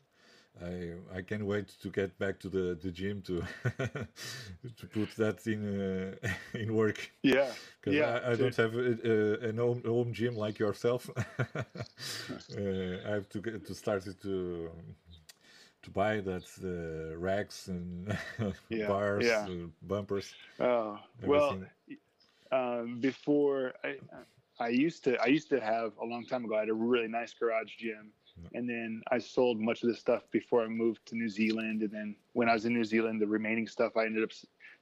I 0.61 0.95
I 1.19 1.23
can't 1.23 1.45
wait 1.47 1.69
to 1.83 1.89
get 1.91 2.19
back 2.19 2.39
to 2.41 2.49
the, 2.49 2.79
the 2.83 2.91
gym 2.91 3.23
to 3.23 3.43
to 4.79 4.87
put 4.93 5.11
that 5.17 5.47
in 5.47 5.63
uh, 6.25 6.29
in 6.59 6.75
work 6.75 7.11
Yeah, 7.23 7.55
because 7.81 7.99
yeah. 7.99 8.01
I, 8.01 8.33
I 8.33 8.37
don't 8.37 8.57
have 8.57 8.75
a, 8.75 8.97
a, 9.05 9.49
an 9.49 9.59
home, 9.59 9.83
home 9.85 10.13
gym 10.13 10.37
like 10.37 10.59
yourself. 10.59 11.11
uh, 11.57 13.09
I 13.09 13.11
have 13.11 13.29
to 13.31 13.41
get 13.41 13.65
to 13.67 13.75
start 13.75 14.07
it 14.07 14.21
to 14.23 14.71
to 15.83 15.91
buy 15.91 16.21
that 16.21 16.47
uh, 16.63 17.17
racks 17.19 17.69
and 17.69 18.17
Yeah, 18.69 18.87
bars, 18.87 19.43
yeah. 19.43 19.49
uh, 19.49 19.67
bumpers. 19.83 20.35
Oh 20.61 20.99
well. 21.25 21.59
Um, 22.53 22.99
before 23.01 23.73
I, 23.83 23.97
I 24.61 24.69
used 24.69 25.03
to 25.05 25.21
I 25.21 25.27
used 25.27 25.49
to 25.51 25.61
have 25.61 25.93
a 26.01 26.05
long 26.05 26.25
time 26.27 26.45
ago. 26.45 26.57
I 26.57 26.61
had 26.61 26.69
a 26.69 26.75
really 26.75 27.09
nice 27.09 27.33
garage 27.33 27.75
gym, 27.79 28.13
and 28.53 28.69
then 28.69 29.03
I 29.11 29.19
sold 29.19 29.59
much 29.59 29.83
of 29.83 29.89
the 29.89 29.97
stuff 29.97 30.23
before 30.31 30.63
I 30.63 30.69
moved 30.69 31.07
to 31.07 31.17
New 31.17 31.29
Zealand. 31.29 31.83
And 31.83 31.91
then 31.91 32.17
when 32.35 32.49
I 32.49 32.53
was 32.53 32.67
in 32.67 32.75
New 32.75 32.85
Zealand, 32.85 33.21
the 33.21 33.27
remaining 33.27 33.67
stuff 33.67 33.97
I 33.97 34.05
ended 34.05 34.23
up 34.23 34.31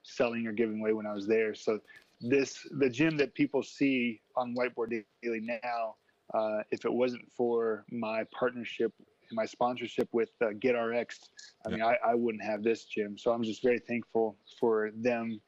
selling 0.03 0.47
or 0.47 0.53
giving 0.53 0.81
away 0.81 0.93
when 0.93 1.07
I 1.07 1.15
was 1.15 1.27
there. 1.27 1.55
So 1.55 1.79
this 2.21 2.67
the 2.79 2.91
gym 2.91 3.17
that 3.19 3.35
people 3.35 3.63
see 3.63 4.21
on 4.37 4.55
Whiteboard 4.55 5.03
Daily 5.23 5.41
now, 5.41 5.95
uh, 6.35 6.63
if 6.71 6.85
it 6.85 6.93
wasn't 6.93 7.31
for 7.37 7.85
my 7.91 8.25
partnership 8.37 8.93
and 8.99 9.37
my 9.37 9.47
sponsorship 9.47 10.09
with 10.13 10.31
uh, 10.43 10.47
GetRx, 10.47 11.07
I 11.65 11.71
mean, 11.71 11.83
I, 11.83 11.97
I 12.05 12.15
wouldn't 12.15 12.43
have 12.43 12.65
this 12.65 12.85
gym. 12.85 13.17
So 13.17 13.31
I'm 13.31 13.45
just 13.45 13.63
very 13.63 13.79
thankful 13.79 14.37
for 14.59 14.91
them 14.93 15.41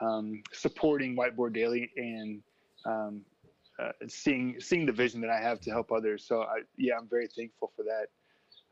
um, 0.00 0.42
supporting 0.52 1.16
Whiteboard 1.16 1.54
Daily 1.54 1.90
and 1.96 2.42
um, 2.84 3.22
uh, 3.78 3.92
seeing 4.08 4.60
seeing 4.60 4.86
the 4.86 4.92
vision 4.92 5.20
that 5.20 5.30
I 5.30 5.40
have 5.40 5.60
to 5.62 5.70
help 5.70 5.92
others. 5.92 6.24
So 6.26 6.42
I, 6.42 6.60
yeah, 6.76 6.94
I'm 6.98 7.08
very 7.08 7.28
thankful 7.28 7.72
for 7.76 7.84
that. 7.84 8.06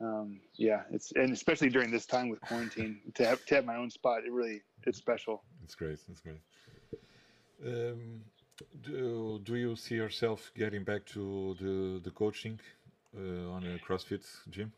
Um, 0.00 0.40
yeah, 0.56 0.82
it's 0.90 1.12
and 1.12 1.32
especially 1.32 1.68
during 1.68 1.90
this 1.90 2.06
time 2.06 2.28
with 2.28 2.40
quarantine 2.40 3.00
to 3.14 3.26
have 3.26 3.44
to 3.46 3.54
have 3.54 3.64
my 3.64 3.76
own 3.76 3.90
spot, 3.90 4.24
it 4.26 4.32
really 4.32 4.62
it's 4.86 4.98
special. 4.98 5.42
It's 5.62 5.74
great. 5.74 5.98
It's 6.08 6.20
great. 6.20 6.40
Um, 7.64 8.20
do 8.82 9.40
do 9.44 9.56
you 9.56 9.76
see 9.76 9.94
yourself 9.94 10.50
getting 10.56 10.84
back 10.84 11.04
to 11.06 11.54
the 11.60 12.00
the 12.02 12.10
coaching 12.10 12.58
uh, 13.16 13.50
on 13.50 13.64
a 13.64 13.78
CrossFit 13.78 14.26
gym? 14.50 14.72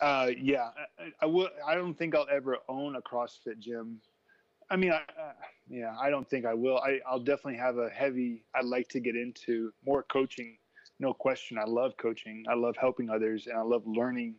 Uh, 0.00 0.30
yeah, 0.38 0.70
I, 0.98 1.04
I 1.22 1.26
will. 1.26 1.48
I 1.66 1.74
don't 1.74 1.94
think 1.94 2.14
I'll 2.14 2.28
ever 2.30 2.58
own 2.68 2.96
a 2.96 3.02
CrossFit 3.02 3.58
gym. 3.58 4.00
I 4.70 4.76
mean, 4.76 4.92
I, 4.92 4.98
uh, 4.98 5.32
yeah, 5.68 5.96
I 6.00 6.10
don't 6.10 6.28
think 6.28 6.46
I 6.46 6.54
will. 6.54 6.78
I, 6.78 7.00
I'll 7.08 7.18
definitely 7.18 7.58
have 7.58 7.78
a 7.78 7.88
heavy. 7.88 8.44
I'd 8.54 8.64
like 8.64 8.88
to 8.90 9.00
get 9.00 9.16
into 9.16 9.72
more 9.84 10.04
coaching. 10.04 10.56
No 11.00 11.12
question. 11.12 11.58
I 11.58 11.64
love 11.64 11.96
coaching. 11.96 12.44
I 12.48 12.54
love 12.54 12.76
helping 12.76 13.10
others, 13.10 13.46
and 13.46 13.58
I 13.58 13.62
love 13.62 13.82
learning 13.86 14.36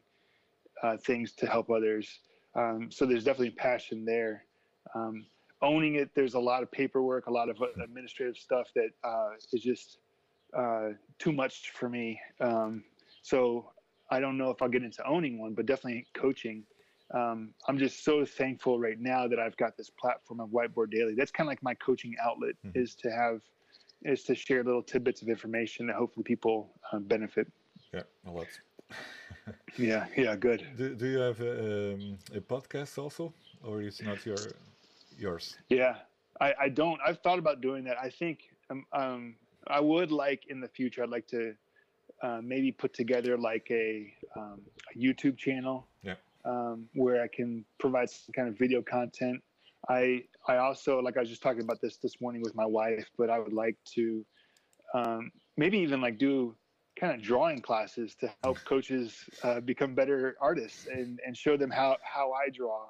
uh, 0.83 0.97
things 0.97 1.33
to 1.33 1.47
help 1.47 1.69
others. 1.69 2.19
Um, 2.55 2.89
so 2.91 3.05
there's 3.05 3.23
definitely 3.23 3.51
passion 3.51 4.05
there. 4.05 4.45
Um, 4.95 5.25
owning 5.61 5.95
it, 5.95 6.11
there's 6.15 6.33
a 6.33 6.39
lot 6.39 6.63
of 6.63 6.71
paperwork, 6.71 7.27
a 7.27 7.31
lot 7.31 7.49
of 7.49 7.57
administrative 7.83 8.37
stuff 8.37 8.67
that 8.75 8.89
uh, 9.03 9.29
is 9.53 9.61
just 9.61 9.99
uh, 10.57 10.89
too 11.19 11.31
much 11.31 11.71
for 11.71 11.89
me. 11.89 12.19
Um, 12.39 12.83
so 13.21 13.71
I 14.09 14.19
don't 14.19 14.37
know 14.37 14.49
if 14.49 14.61
I'll 14.61 14.69
get 14.69 14.83
into 14.83 15.05
owning 15.07 15.39
one, 15.39 15.53
but 15.53 15.65
definitely 15.65 16.07
coaching. 16.13 16.63
Um, 17.13 17.53
I'm 17.67 17.77
just 17.77 18.03
so 18.05 18.25
thankful 18.25 18.79
right 18.79 18.99
now 18.99 19.27
that 19.27 19.39
I've 19.39 19.57
got 19.57 19.75
this 19.77 19.89
platform 19.89 20.39
of 20.39 20.49
Whiteboard 20.49 20.91
Daily. 20.91 21.13
That's 21.15 21.31
kind 21.31 21.47
of 21.47 21.51
like 21.51 21.63
my 21.63 21.73
coaching 21.75 22.15
outlet 22.23 22.55
mm-hmm. 22.65 22.79
is 22.79 22.95
to 22.95 23.11
have, 23.11 23.41
is 24.03 24.23
to 24.23 24.35
share 24.35 24.63
little 24.63 24.83
tidbits 24.83 25.21
of 25.21 25.27
information 25.27 25.87
that 25.87 25.95
hopefully 25.95 26.23
people 26.23 26.71
uh, 26.91 26.99
benefit. 26.99 27.47
Yeah, 27.93 28.03
a 28.27 28.31
lot. 28.31 28.47
yeah, 29.77 30.05
yeah, 30.15 30.35
good. 30.35 30.65
Do, 30.77 30.95
do 30.95 31.07
you 31.07 31.19
have 31.19 31.41
a, 31.41 31.93
um, 31.93 32.17
a 32.33 32.39
podcast 32.39 32.97
also, 32.97 33.33
or 33.63 33.81
is 33.81 34.01
not 34.01 34.25
your 34.25 34.37
yours? 35.17 35.57
Yeah, 35.69 35.95
I, 36.39 36.53
I 36.61 36.69
don't. 36.69 36.99
I've 37.05 37.19
thought 37.19 37.39
about 37.39 37.61
doing 37.61 37.83
that. 37.85 37.97
I 38.01 38.09
think 38.09 38.39
um, 38.69 38.85
um, 38.93 39.35
I 39.67 39.79
would 39.79 40.11
like 40.11 40.45
in 40.49 40.59
the 40.61 40.67
future. 40.67 41.03
I'd 41.03 41.09
like 41.09 41.27
to 41.27 41.53
uh, 42.21 42.39
maybe 42.43 42.71
put 42.71 42.93
together 42.93 43.37
like 43.37 43.67
a, 43.71 44.13
um, 44.35 44.61
a 44.93 44.97
YouTube 44.97 45.37
channel. 45.37 45.87
Um, 46.43 46.87
where 46.95 47.21
I 47.21 47.27
can 47.27 47.63
provide 47.79 48.09
some 48.09 48.33
kind 48.33 48.47
of 48.47 48.57
video 48.57 48.81
content. 48.81 49.41
I 49.89 50.23
I 50.47 50.57
also 50.57 50.99
like 50.99 51.17
I 51.17 51.19
was 51.19 51.29
just 51.29 51.43
talking 51.43 51.61
about 51.61 51.81
this 51.81 51.97
this 51.97 52.19
morning 52.19 52.41
with 52.41 52.55
my 52.55 52.65
wife, 52.65 53.07
but 53.17 53.29
I 53.29 53.37
would 53.37 53.53
like 53.53 53.77
to 53.95 54.25
um, 54.93 55.31
maybe 55.57 55.77
even 55.79 56.01
like 56.01 56.17
do 56.17 56.55
kind 56.99 57.13
of 57.13 57.21
drawing 57.21 57.61
classes 57.61 58.15
to 58.15 58.29
help 58.43 58.57
coaches 58.65 59.15
uh, 59.43 59.59
become 59.59 59.95
better 59.95 60.35
artists 60.41 60.87
and, 60.91 61.19
and 61.25 61.35
show 61.35 61.57
them 61.57 61.71
how, 61.71 61.97
how 62.03 62.31
I 62.31 62.49
draw 62.49 62.87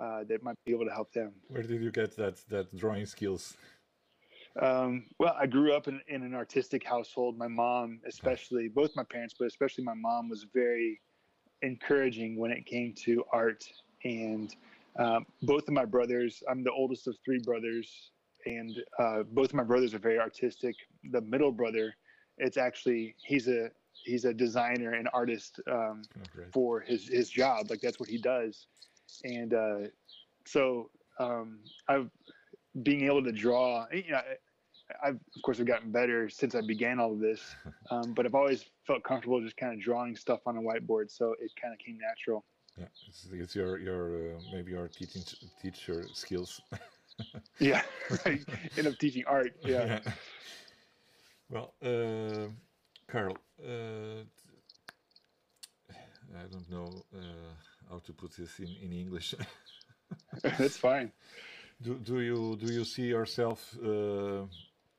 uh, 0.00 0.24
that 0.28 0.42
might 0.42 0.56
be 0.64 0.72
able 0.72 0.86
to 0.86 0.90
help 0.92 1.12
them. 1.12 1.32
Where 1.48 1.62
did 1.62 1.82
you 1.82 1.90
get 1.90 2.16
that 2.16 2.36
that 2.48 2.76
drawing 2.76 3.06
skills? 3.06 3.56
Um, 4.60 5.06
well, 5.18 5.34
I 5.38 5.46
grew 5.46 5.72
up 5.72 5.88
in, 5.88 6.00
in 6.08 6.22
an 6.22 6.34
artistic 6.34 6.84
household. 6.84 7.38
My 7.38 7.48
mom, 7.48 8.00
especially, 8.06 8.68
both 8.68 8.94
my 8.94 9.04
parents, 9.04 9.34
but 9.38 9.46
especially 9.46 9.84
my 9.84 9.94
mom, 9.94 10.28
was 10.28 10.46
very 10.52 11.00
encouraging 11.62 12.36
when 12.36 12.50
it 12.50 12.66
came 12.66 12.92
to 13.04 13.24
art. 13.32 13.64
And 14.04 14.54
um, 14.98 15.26
both 15.42 15.68
of 15.68 15.74
my 15.74 15.84
brothers, 15.84 16.42
I'm 16.50 16.62
the 16.62 16.72
oldest 16.72 17.06
of 17.06 17.16
three 17.24 17.38
brothers, 17.38 18.10
and 18.46 18.76
uh, 18.98 19.22
both 19.22 19.50
of 19.50 19.54
my 19.54 19.62
brothers 19.62 19.94
are 19.94 19.98
very 19.98 20.18
artistic. 20.18 20.74
The 21.10 21.20
middle 21.20 21.52
brother, 21.52 21.94
it's 22.38 22.56
actually 22.56 23.14
he's 23.24 23.48
a 23.48 23.70
he's 24.04 24.24
a 24.24 24.34
designer 24.34 24.92
and 24.94 25.08
artist 25.12 25.60
um, 25.70 26.02
oh, 26.18 26.42
for 26.52 26.80
his 26.80 27.08
his 27.08 27.30
job. 27.30 27.70
Like 27.70 27.80
that's 27.80 28.00
what 28.00 28.08
he 28.08 28.18
does 28.18 28.66
and 29.24 29.54
uh, 29.54 29.78
so 30.44 30.90
um, 31.18 31.58
I've 31.88 32.10
being 32.82 33.04
able 33.04 33.22
to 33.24 33.32
draw. 33.32 33.86
You 33.92 34.12
know, 34.12 34.20
I've 35.04 35.14
of 35.14 35.42
course 35.42 35.60
I've 35.60 35.66
gotten 35.66 35.90
better 35.90 36.28
since 36.28 36.54
I 36.54 36.60
began 36.60 36.98
all 36.98 37.12
of 37.12 37.20
this, 37.20 37.40
um, 37.90 38.14
but 38.14 38.26
I've 38.26 38.34
always 38.34 38.64
felt 38.86 39.02
comfortable 39.04 39.40
just 39.40 39.56
kind 39.56 39.72
of 39.72 39.80
drawing 39.80 40.16
stuff 40.16 40.40
on 40.46 40.56
a 40.56 40.60
whiteboard. 40.60 41.10
So 41.10 41.34
it 41.40 41.52
kind 41.60 41.72
of 41.72 41.78
came 41.78 41.98
natural. 41.98 42.44
Yeah, 42.78 42.86
it's, 43.08 43.28
it's 43.32 43.54
your 43.54 43.78
your 43.78 44.34
uh, 44.36 44.40
maybe 44.52 44.72
your 44.72 44.88
teaching 44.88 45.22
teacher 45.60 46.04
skills. 46.12 46.60
yeah, 47.58 47.82
right. 48.24 48.42
End 48.76 48.86
up 48.86 48.98
teaching 48.98 49.24
art. 49.26 49.52
Yeah. 49.64 49.84
yeah. 49.84 50.12
Well, 51.50 51.74
uh, 51.82 52.48
Carl, 53.06 53.36
uh, 53.62 54.24
I 55.90 56.46
don't 56.50 56.70
know. 56.70 57.04
Uh, 57.14 57.52
how 57.92 57.98
to 57.98 58.12
put 58.12 58.32
this 58.36 58.58
in, 58.58 58.74
in 58.82 58.92
English. 58.92 59.34
That's 60.42 60.78
fine. 60.78 61.12
Do, 61.80 61.98
do 61.98 62.20
you 62.20 62.56
do 62.56 62.72
you 62.72 62.84
see 62.84 63.08
yourself 63.08 63.76
uh, 63.84 64.46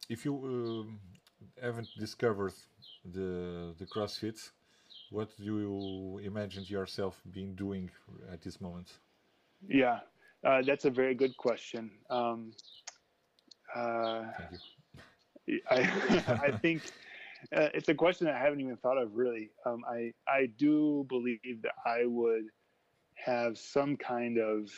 if 0.10 0.26
you 0.26 0.34
uh, 0.36 1.64
haven't 1.66 1.90
discovered 1.98 2.54
the 3.06 3.74
the 3.78 3.86
CrossFit? 3.86 4.52
What 5.10 5.30
do 5.38 5.44
you 5.44 6.20
imagine 6.24 6.64
yourself 6.68 7.22
being 7.32 7.56
doing 7.56 7.92
at 8.32 8.42
this 8.42 8.60
moment? 8.60 8.90
Yeah, 9.68 10.00
uh, 10.44 10.62
that's 10.64 10.86
a 10.86 10.90
very 10.90 11.14
good 11.14 11.38
question. 11.38 11.92
Um, 12.10 12.52
uh, 13.76 14.24
Thank 14.38 14.52
you. 14.52 15.60
I 15.72 16.40
I 16.48 16.52
think 16.52 16.84
uh, 17.56 17.70
it's 17.74 17.90
a 17.90 17.94
question 17.94 18.28
I 18.28 18.40
haven't 18.40 18.62
even 18.62 18.78
thought 18.78 18.98
of 18.98 19.16
really. 19.16 19.52
Um, 19.66 19.84
I 19.88 20.14
I 20.28 20.48
do 20.58 21.06
believe 21.10 21.62
that 21.64 21.76
I 21.86 22.06
would 22.06 22.46
have 23.16 23.58
some 23.58 23.96
kind 23.98 24.38
of 24.38 24.72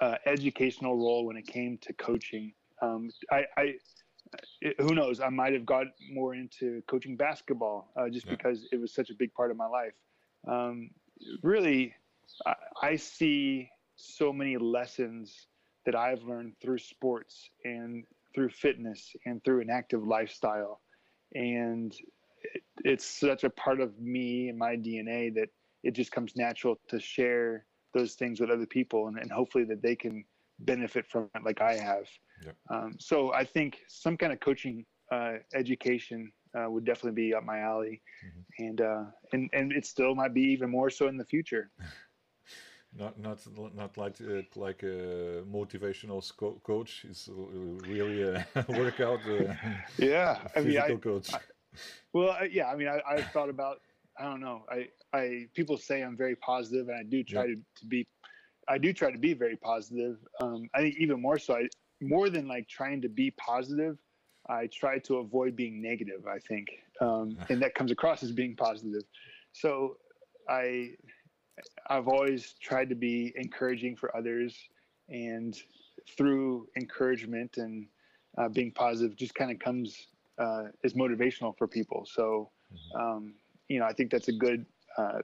uh, 0.00 0.16
educational 0.26 0.96
role 0.96 1.26
when 1.26 1.36
it 1.36 1.46
came 1.46 1.78
to 1.78 1.92
coaching. 1.92 2.52
Um, 2.80 3.10
I, 3.30 3.44
I 3.56 3.74
it, 4.60 4.76
who 4.80 4.94
knows? 4.94 5.20
I 5.20 5.28
might 5.28 5.52
have 5.52 5.66
got 5.66 5.86
more 6.10 6.34
into 6.34 6.82
coaching 6.88 7.16
basketball 7.16 7.90
uh, 7.96 8.08
just 8.08 8.26
yeah. 8.26 8.32
because 8.32 8.66
it 8.72 8.80
was 8.80 8.92
such 8.92 9.10
a 9.10 9.14
big 9.14 9.32
part 9.34 9.50
of 9.50 9.56
my 9.56 9.66
life. 9.66 9.92
Um, 10.48 10.90
really, 11.42 11.94
I, 12.46 12.54
I, 12.82 12.96
see 12.96 13.68
so 13.96 14.32
many 14.32 14.56
lessons 14.56 15.46
that 15.86 15.94
I've 15.94 16.22
learned 16.22 16.54
through 16.60 16.78
sports 16.78 17.48
and 17.64 18.04
through 18.34 18.50
fitness 18.50 19.14
and 19.26 19.42
through 19.44 19.60
an 19.60 19.70
active 19.70 20.04
lifestyle, 20.04 20.80
and 21.34 21.94
it, 22.54 22.62
it's 22.84 23.04
such 23.04 23.44
a 23.44 23.50
part 23.50 23.80
of 23.80 23.98
me 24.00 24.48
and 24.48 24.58
my 24.58 24.76
DNA 24.76 25.32
that 25.34 25.48
it 25.82 25.92
just 25.92 26.10
comes 26.10 26.34
natural 26.36 26.78
to 26.88 26.98
share 26.98 27.66
those 27.94 28.14
things 28.14 28.40
with 28.40 28.50
other 28.50 28.66
people 28.66 29.08
and, 29.08 29.18
and 29.18 29.30
hopefully 29.30 29.64
that 29.64 29.82
they 29.82 29.94
can 29.94 30.24
benefit 30.60 31.06
from 31.06 31.28
it 31.34 31.44
like 31.44 31.60
I 31.60 31.74
have. 31.74 32.06
Yep. 32.44 32.56
Um, 32.70 32.96
so 32.98 33.32
I 33.32 33.44
think 33.44 33.78
some 33.88 34.16
kind 34.16 34.32
of 34.32 34.40
coaching 34.40 34.84
uh, 35.10 35.34
education 35.54 36.32
uh, 36.56 36.70
would 36.70 36.84
definitely 36.84 37.22
be 37.22 37.34
up 37.34 37.44
my 37.44 37.60
alley, 37.60 38.02
mm-hmm. 38.24 38.64
and 38.64 38.80
uh, 38.80 39.04
and 39.32 39.50
and 39.52 39.72
it 39.72 39.86
still 39.86 40.14
might 40.14 40.34
be 40.34 40.42
even 40.42 40.70
more 40.70 40.90
so 40.90 41.08
in 41.08 41.16
the 41.16 41.24
future. 41.24 41.70
not 42.98 43.18
not 43.18 43.38
not 43.74 43.96
like 43.96 44.20
uh, 44.20 44.42
like 44.56 44.82
a 44.82 45.42
motivational 45.50 46.20
co- 46.36 46.60
coach. 46.62 47.06
It's 47.08 47.28
really 47.86 48.22
a 48.22 48.46
workout. 48.68 49.20
Uh, 49.26 49.54
yeah, 49.98 50.38
I 50.54 50.60
mean, 50.60 50.78
I, 50.78 50.94
coach. 50.96 51.32
I, 51.34 51.38
well, 52.12 52.36
yeah, 52.50 52.66
I 52.66 52.76
mean, 52.76 52.88
I, 52.88 53.00
I've 53.08 53.26
thought 53.32 53.48
about 53.48 53.78
I 54.18 54.24
don't 54.24 54.40
know. 54.40 54.64
I, 54.70 54.88
I 55.12 55.46
people 55.54 55.78
say 55.78 56.02
I'm 56.02 56.16
very 56.16 56.36
positive, 56.36 56.88
and 56.88 56.98
I 56.98 57.02
do 57.02 57.22
try 57.22 57.46
to, 57.46 57.54
to 57.54 57.86
be. 57.86 58.06
I 58.68 58.78
do 58.78 58.92
try 58.92 59.10
to 59.10 59.18
be 59.18 59.34
very 59.34 59.56
positive. 59.56 60.18
Um, 60.40 60.68
I 60.74 60.80
think 60.80 60.96
even 60.98 61.20
more 61.20 61.38
so. 61.38 61.56
I 61.56 61.66
more 62.02 62.28
than 62.28 62.48
like 62.48 62.68
trying 62.68 63.00
to 63.02 63.08
be 63.08 63.30
positive, 63.32 63.98
I 64.48 64.66
try 64.66 64.98
to 65.00 65.18
avoid 65.18 65.56
being 65.56 65.80
negative. 65.80 66.26
I 66.26 66.38
think, 66.38 66.68
um, 67.00 67.38
and 67.48 67.62
that 67.62 67.74
comes 67.74 67.90
across 67.90 68.22
as 68.22 68.32
being 68.32 68.56
positive. 68.56 69.02
So, 69.52 69.96
I 70.48 70.90
I've 71.88 72.08
always 72.08 72.54
tried 72.60 72.88
to 72.88 72.94
be 72.94 73.32
encouraging 73.36 73.96
for 73.96 74.14
others, 74.16 74.56
and 75.08 75.56
through 76.16 76.68
encouragement 76.76 77.58
and 77.58 77.86
uh, 78.38 78.48
being 78.48 78.72
positive, 78.72 79.16
just 79.16 79.34
kind 79.34 79.50
of 79.50 79.58
comes 79.58 80.08
uh, 80.38 80.64
is 80.82 80.94
motivational 80.94 81.56
for 81.56 81.68
people. 81.68 82.06
So, 82.10 82.50
um, 82.98 83.34
you 83.68 83.78
know, 83.78 83.86
I 83.86 83.92
think 83.92 84.10
that's 84.10 84.28
a 84.28 84.32
good 84.32 84.66
uh, 84.98 85.20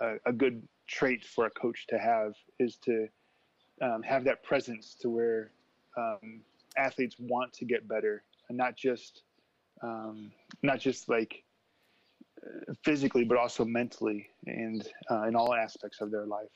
a, 0.00 0.14
a 0.26 0.32
good 0.32 0.66
trait 0.86 1.24
for 1.24 1.46
a 1.46 1.50
coach 1.50 1.86
to 1.88 1.98
have 1.98 2.34
is 2.58 2.76
to 2.84 3.08
um, 3.80 4.02
have 4.02 4.24
that 4.24 4.42
presence 4.42 4.94
to 5.00 5.10
where 5.10 5.50
um, 5.96 6.42
athletes 6.76 7.16
want 7.18 7.52
to 7.52 7.64
get 7.64 7.88
better 7.88 8.22
and 8.48 8.56
not 8.58 8.76
just 8.76 9.22
um, 9.82 10.32
not 10.62 10.78
just 10.78 11.08
like 11.08 11.44
uh, 12.42 12.74
physically 12.84 13.24
but 13.24 13.36
also 13.36 13.64
mentally 13.64 14.28
and 14.46 14.88
uh, 15.10 15.22
in 15.22 15.36
all 15.36 15.54
aspects 15.54 16.00
of 16.00 16.10
their 16.10 16.26
life 16.26 16.54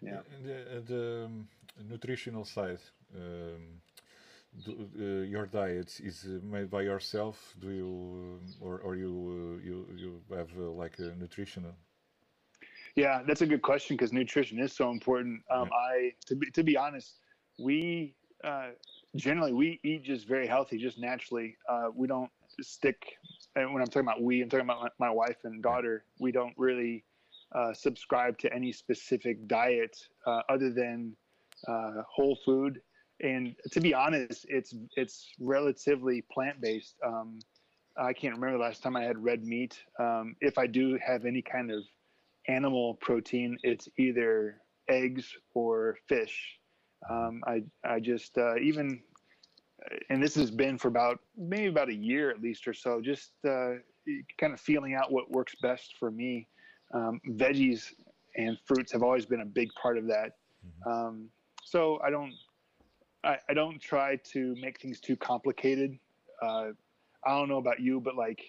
yeah 0.00 0.20
And 0.32 0.44
the, 0.44 0.56
uh, 0.60 0.80
the 0.86 1.24
um, 1.26 1.48
nutritional 1.88 2.44
side, 2.44 2.80
um, 3.14 3.80
do, 4.64 4.88
uh, 4.98 5.24
your 5.24 5.46
diet 5.46 6.00
is 6.00 6.24
made 6.42 6.70
by 6.70 6.82
yourself. 6.82 7.54
Do 7.60 7.70
you, 7.70 8.40
or 8.60 8.78
or 8.80 8.96
you 8.96 9.12
uh, 9.60 9.66
you 9.66 9.86
you 9.96 10.22
have 10.36 10.50
uh, 10.58 10.70
like 10.82 10.98
a 10.98 11.14
nutritional? 11.16 11.74
Yeah, 12.96 13.22
that's 13.26 13.42
a 13.42 13.46
good 13.46 13.62
question 13.62 13.96
because 13.96 14.12
nutrition 14.12 14.58
is 14.58 14.72
so 14.72 14.90
important. 14.90 15.42
Um, 15.50 15.68
I 15.72 16.12
to 16.26 16.34
be 16.36 16.50
to 16.50 16.62
be 16.62 16.76
honest, 16.76 17.20
we 17.58 18.14
uh, 18.44 18.68
generally 19.16 19.52
we 19.52 19.80
eat 19.82 20.04
just 20.04 20.28
very 20.28 20.46
healthy, 20.46 20.78
just 20.78 20.98
naturally. 20.98 21.56
Uh, 21.68 21.88
we 21.94 22.06
don't 22.06 22.30
stick. 22.60 23.16
And 23.54 23.72
when 23.72 23.82
I'm 23.82 23.88
talking 23.88 24.06
about 24.06 24.22
we, 24.22 24.42
I'm 24.42 24.48
talking 24.48 24.66
about 24.66 24.90
my, 24.98 25.08
my 25.08 25.10
wife 25.10 25.38
and 25.44 25.62
daughter. 25.62 26.04
We 26.18 26.32
don't 26.32 26.54
really 26.56 27.04
uh, 27.54 27.72
subscribe 27.72 28.38
to 28.38 28.52
any 28.52 28.72
specific 28.72 29.46
diet 29.46 29.96
uh, 30.26 30.42
other 30.48 30.70
than 30.70 31.16
uh, 31.66 32.02
whole 32.08 32.38
food. 32.44 32.80
And 33.22 33.56
to 33.72 33.80
be 33.80 33.94
honest, 33.94 34.46
it's 34.48 34.74
it's 34.96 35.30
relatively 35.40 36.22
plant 36.30 36.60
based. 36.60 36.96
Um, 37.04 37.38
I 37.96 38.12
can't 38.12 38.34
remember 38.34 38.58
the 38.58 38.64
last 38.64 38.82
time 38.82 38.94
I 38.94 39.04
had 39.04 39.22
red 39.22 39.42
meat. 39.42 39.82
Um, 39.98 40.36
if 40.42 40.58
I 40.58 40.66
do 40.66 40.98
have 41.04 41.24
any 41.24 41.40
kind 41.40 41.70
of 41.70 41.82
animal 42.46 42.94
protein, 42.96 43.56
it's 43.62 43.88
either 43.98 44.60
eggs 44.88 45.32
or 45.54 45.96
fish. 46.06 46.55
Um, 47.08 47.42
I 47.46 47.62
I 47.84 48.00
just 48.00 48.36
uh, 48.38 48.56
even, 48.56 49.00
and 50.10 50.22
this 50.22 50.34
has 50.34 50.50
been 50.50 50.78
for 50.78 50.88
about 50.88 51.20
maybe 51.36 51.66
about 51.66 51.88
a 51.88 51.94
year 51.94 52.30
at 52.30 52.40
least 52.40 52.66
or 52.66 52.74
so. 52.74 53.00
Just 53.00 53.32
uh, 53.46 53.74
kind 54.38 54.52
of 54.52 54.60
feeling 54.60 54.94
out 54.94 55.12
what 55.12 55.30
works 55.30 55.54
best 55.62 55.94
for 55.98 56.10
me. 56.10 56.48
Um, 56.94 57.20
veggies 57.30 57.92
and 58.36 58.58
fruits 58.64 58.92
have 58.92 59.02
always 59.02 59.26
been 59.26 59.40
a 59.40 59.46
big 59.46 59.68
part 59.80 59.98
of 59.98 60.06
that. 60.06 60.32
Um, 60.86 61.28
so 61.64 62.00
I 62.04 62.10
don't 62.10 62.32
I, 63.24 63.38
I 63.48 63.54
don't 63.54 63.80
try 63.80 64.16
to 64.32 64.54
make 64.60 64.80
things 64.80 65.00
too 65.00 65.16
complicated. 65.16 65.98
Uh, 66.42 66.68
I 67.24 67.30
don't 67.30 67.48
know 67.48 67.58
about 67.58 67.80
you, 67.80 68.00
but 68.00 68.16
like 68.16 68.40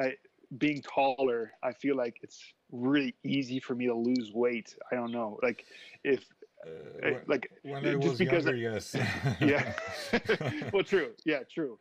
I 0.00 0.14
being 0.58 0.82
taller, 0.82 1.52
I 1.62 1.72
feel 1.72 1.96
like 1.96 2.18
it's 2.22 2.40
really 2.70 3.14
easy 3.24 3.58
for 3.58 3.74
me 3.74 3.86
to 3.86 3.94
lose 3.94 4.30
weight. 4.32 4.76
I 4.90 4.96
don't 4.96 5.12
know, 5.12 5.38
like 5.42 5.64
if 6.04 6.24
Uh, 6.66 7.06
I- 7.06 7.10
when, 7.10 7.22
like 7.26 7.50
when 7.62 7.86
I 7.86 7.92
just 7.94 8.04
was 8.10 8.18
because 8.18 8.44
younger, 8.44 8.56
yes. 8.56 8.96
yeah. 9.40 9.72
well, 10.72 10.84
true. 10.84 11.12
Yeah, 11.24 11.40
true. 11.50 11.78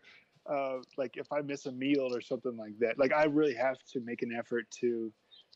Uh, 0.50 0.78
like 0.98 1.17
if 1.17 1.32
I 1.32 1.41
miss 1.41 1.65
a 1.67 1.72
meal 1.72 2.13
or 2.15 2.22
something 2.22 2.58
like 2.58 2.78
that, 2.80 2.98
like 2.98 3.13
I 3.13 3.26
really 3.26 3.54
have 3.54 3.78
to 3.94 4.00
make 4.02 4.22
an 4.24 4.32
effort 4.38 4.65
to 4.82 5.12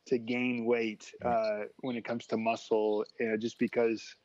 to 0.08 0.20
gain 0.20 0.66
weight 0.66 1.12
uh, 1.26 1.62
when 1.78 1.96
it 1.96 2.06
comes 2.06 2.28
to 2.28 2.38
muscle, 2.38 3.04
uh, 3.20 3.38
just 3.38 3.58
because 3.58 4.16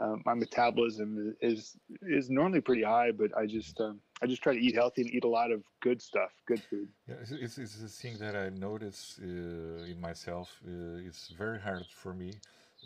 um, 0.00 0.22
my 0.24 0.32
metabolism 0.32 1.36
is 1.42 1.76
is 2.02 2.30
normally 2.30 2.62
pretty 2.62 2.82
high, 2.82 3.10
but 3.10 3.36
I 3.36 3.44
just 3.44 3.78
um, 3.80 4.00
I 4.22 4.26
just 4.26 4.42
try 4.42 4.54
to 4.54 4.60
eat 4.60 4.74
healthy 4.74 5.02
and 5.02 5.10
eat 5.12 5.24
a 5.24 5.28
lot 5.28 5.50
of 5.52 5.62
good 5.82 6.00
stuff, 6.00 6.30
good 6.46 6.62
food. 6.70 6.88
Yeah, 7.06 7.16
it's, 7.20 7.30
it's, 7.30 7.58
it's 7.58 7.82
a 7.82 7.88
thing 7.88 8.16
that 8.18 8.34
I 8.34 8.48
notice 8.48 9.20
uh, 9.22 9.84
in 9.92 10.00
myself. 10.00 10.48
Uh, 10.66 11.06
it's 11.06 11.28
very 11.28 11.60
hard 11.60 11.86
for 11.90 12.14
me 12.14 12.32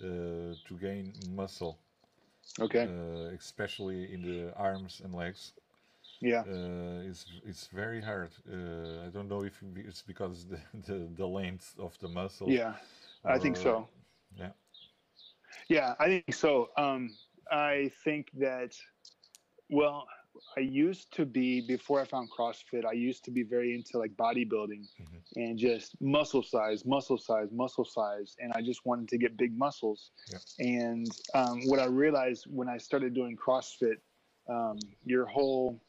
to 0.00 0.78
gain 0.78 1.12
muscle, 1.28 1.78
Okay. 2.60 2.88
uh, 2.88 3.34
especially 3.36 4.12
in 4.12 4.22
the 4.22 4.54
arms 4.56 5.00
and 5.04 5.14
legs. 5.14 5.52
yeah. 6.20 6.44
Uh, 6.46 7.02
it's 7.08 7.26
it's 7.44 7.66
very 7.68 8.00
hard. 8.00 8.30
Uh, 8.48 9.06
I 9.06 9.10
don't 9.10 9.28
know 9.28 9.42
if 9.44 9.62
it's 9.76 10.02
because 10.02 10.46
the, 10.46 10.58
the, 10.86 11.08
the 11.16 11.26
length 11.26 11.74
of 11.78 11.98
the 11.98 12.08
muscle. 12.08 12.48
Yeah. 12.48 12.74
I 13.24 13.38
think 13.38 13.56
so. 13.56 13.88
Yeah. 14.36 14.52
Yeah, 15.68 15.94
I 16.00 16.06
think 16.06 16.34
so. 16.34 16.70
Um, 16.76 17.10
I 17.50 17.90
think 18.04 18.30
that, 18.38 18.72
well, 19.70 20.06
I 20.56 20.60
used 20.60 21.12
to 21.14 21.24
be 21.24 21.60
before 21.60 22.00
I 22.00 22.04
found 22.04 22.28
CrossFit. 22.30 22.84
I 22.84 22.92
used 22.92 23.24
to 23.24 23.30
be 23.30 23.42
very 23.42 23.74
into 23.74 23.98
like 23.98 24.12
bodybuilding 24.16 24.86
Mhm. 25.00 25.22
and 25.36 25.58
just 25.58 26.00
muscle 26.00 26.42
size, 26.42 26.84
muscle 26.84 27.18
size, 27.18 27.48
muscle 27.52 27.84
size, 27.84 28.36
and 28.38 28.52
I 28.54 28.62
just 28.62 28.84
wanted 28.84 29.08
to 29.08 29.18
get 29.18 29.36
big 29.36 29.56
muscles. 29.56 30.10
Yeah. 30.30 30.38
And 30.58 31.10
um, 31.34 31.60
what 31.66 31.78
I 31.78 31.86
realized 31.86 32.46
when 32.48 32.68
I 32.68 32.78
started 32.78 33.14
doing 33.14 33.36
CrossFit, 33.36 33.98
um, 34.48 34.78
your 35.04 35.26
whole 35.26 35.80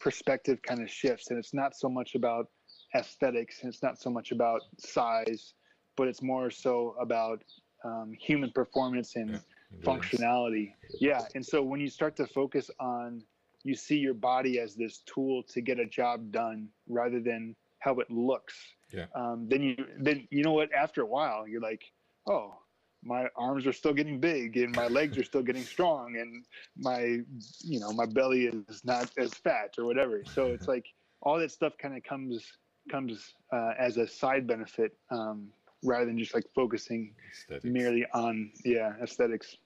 perspective 0.00 0.60
kind 0.62 0.80
of 0.82 0.90
shifts, 0.90 1.30
and 1.30 1.38
it's 1.38 1.54
not 1.54 1.76
so 1.76 1.88
much 1.88 2.14
about 2.14 2.50
aesthetics, 2.94 3.62
and 3.62 3.72
it's 3.72 3.82
not 3.82 3.98
so 4.00 4.10
much 4.10 4.32
about 4.32 4.62
size, 4.78 5.54
but 5.96 6.08
it's 6.08 6.22
more 6.22 6.50
so 6.50 6.96
about 7.00 7.44
um, 7.84 8.12
human 8.12 8.50
performance 8.50 9.16
and 9.16 9.30
Yeah, 9.30 9.38
functionality. 9.82 10.74
Yeah. 11.00 11.26
And 11.34 11.46
so 11.46 11.62
when 11.62 11.80
you 11.80 11.88
start 11.88 12.16
to 12.16 12.26
focus 12.26 12.70
on, 12.80 13.22
you 13.64 13.74
see 13.74 13.96
your 13.96 14.14
body 14.14 14.58
as 14.58 14.74
this 14.74 15.02
tool 15.06 15.42
to 15.44 15.60
get 15.60 15.78
a 15.78 15.86
job 15.86 16.32
done 16.32 16.68
rather 16.88 17.20
than 17.20 17.54
how 17.78 17.98
it 17.98 18.10
looks. 18.10 18.56
Yeah. 18.92 19.06
Um, 19.14 19.46
then 19.48 19.62
you, 19.62 19.76
then 19.98 20.26
you 20.30 20.42
know 20.42 20.52
what? 20.52 20.72
After 20.72 21.02
a 21.02 21.06
while, 21.06 21.46
you're 21.46 21.60
like, 21.60 21.82
oh, 22.26 22.54
my 23.02 23.26
arms 23.36 23.66
are 23.66 23.72
still 23.72 23.94
getting 23.94 24.20
big 24.20 24.56
and 24.56 24.74
my 24.76 24.86
legs 24.88 25.16
are 25.16 25.24
still 25.24 25.42
getting 25.42 25.62
strong 25.62 26.16
and 26.18 26.44
my, 26.76 27.18
you 27.60 27.80
know, 27.80 27.92
my 27.92 28.06
belly 28.06 28.46
is 28.46 28.84
not 28.84 29.10
as 29.16 29.32
fat 29.32 29.74
or 29.78 29.84
whatever. 29.84 30.22
So 30.34 30.46
it's 30.46 30.68
like 30.68 30.86
all 31.22 31.38
that 31.38 31.50
stuff 31.50 31.72
kind 31.80 31.96
of 31.96 32.02
comes 32.02 32.44
comes 32.90 33.34
uh, 33.52 33.72
as 33.78 33.96
a 33.98 34.06
side 34.06 34.46
benefit 34.46 34.96
um, 35.10 35.48
rather 35.84 36.06
than 36.06 36.18
just 36.18 36.34
like 36.34 36.44
focusing 36.54 37.14
Aesthetics. 37.30 37.64
merely 37.64 38.06
on 38.12 38.50
yeah 38.64 38.92
aesthetics 39.02 39.56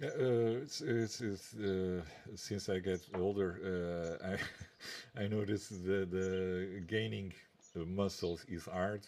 Yeah, 0.00 0.08
uh, 0.08 0.62
it's, 0.62 0.80
it's, 0.80 1.20
it's 1.20 1.54
uh, 1.56 2.02
since 2.34 2.68
I 2.68 2.80
get 2.80 3.02
older, 3.14 4.18
uh, 4.22 4.28
I 4.32 4.38
I 5.24 5.28
notice 5.28 5.68
the 5.68 6.06
the 6.06 6.82
gaining 6.86 7.34
muscles 7.74 8.44
is 8.48 8.66
hard, 8.66 9.06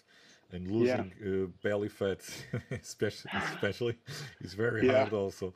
and 0.53 0.69
losing 0.71 1.13
uh, 1.25 1.47
belly 1.63 1.89
fat, 1.89 2.21
especially 2.71 3.31
especially, 3.37 3.99
is 4.41 4.55
very 4.55 4.83
Yeah. 4.83 4.85
hard 4.85 5.13
also. 5.13 5.55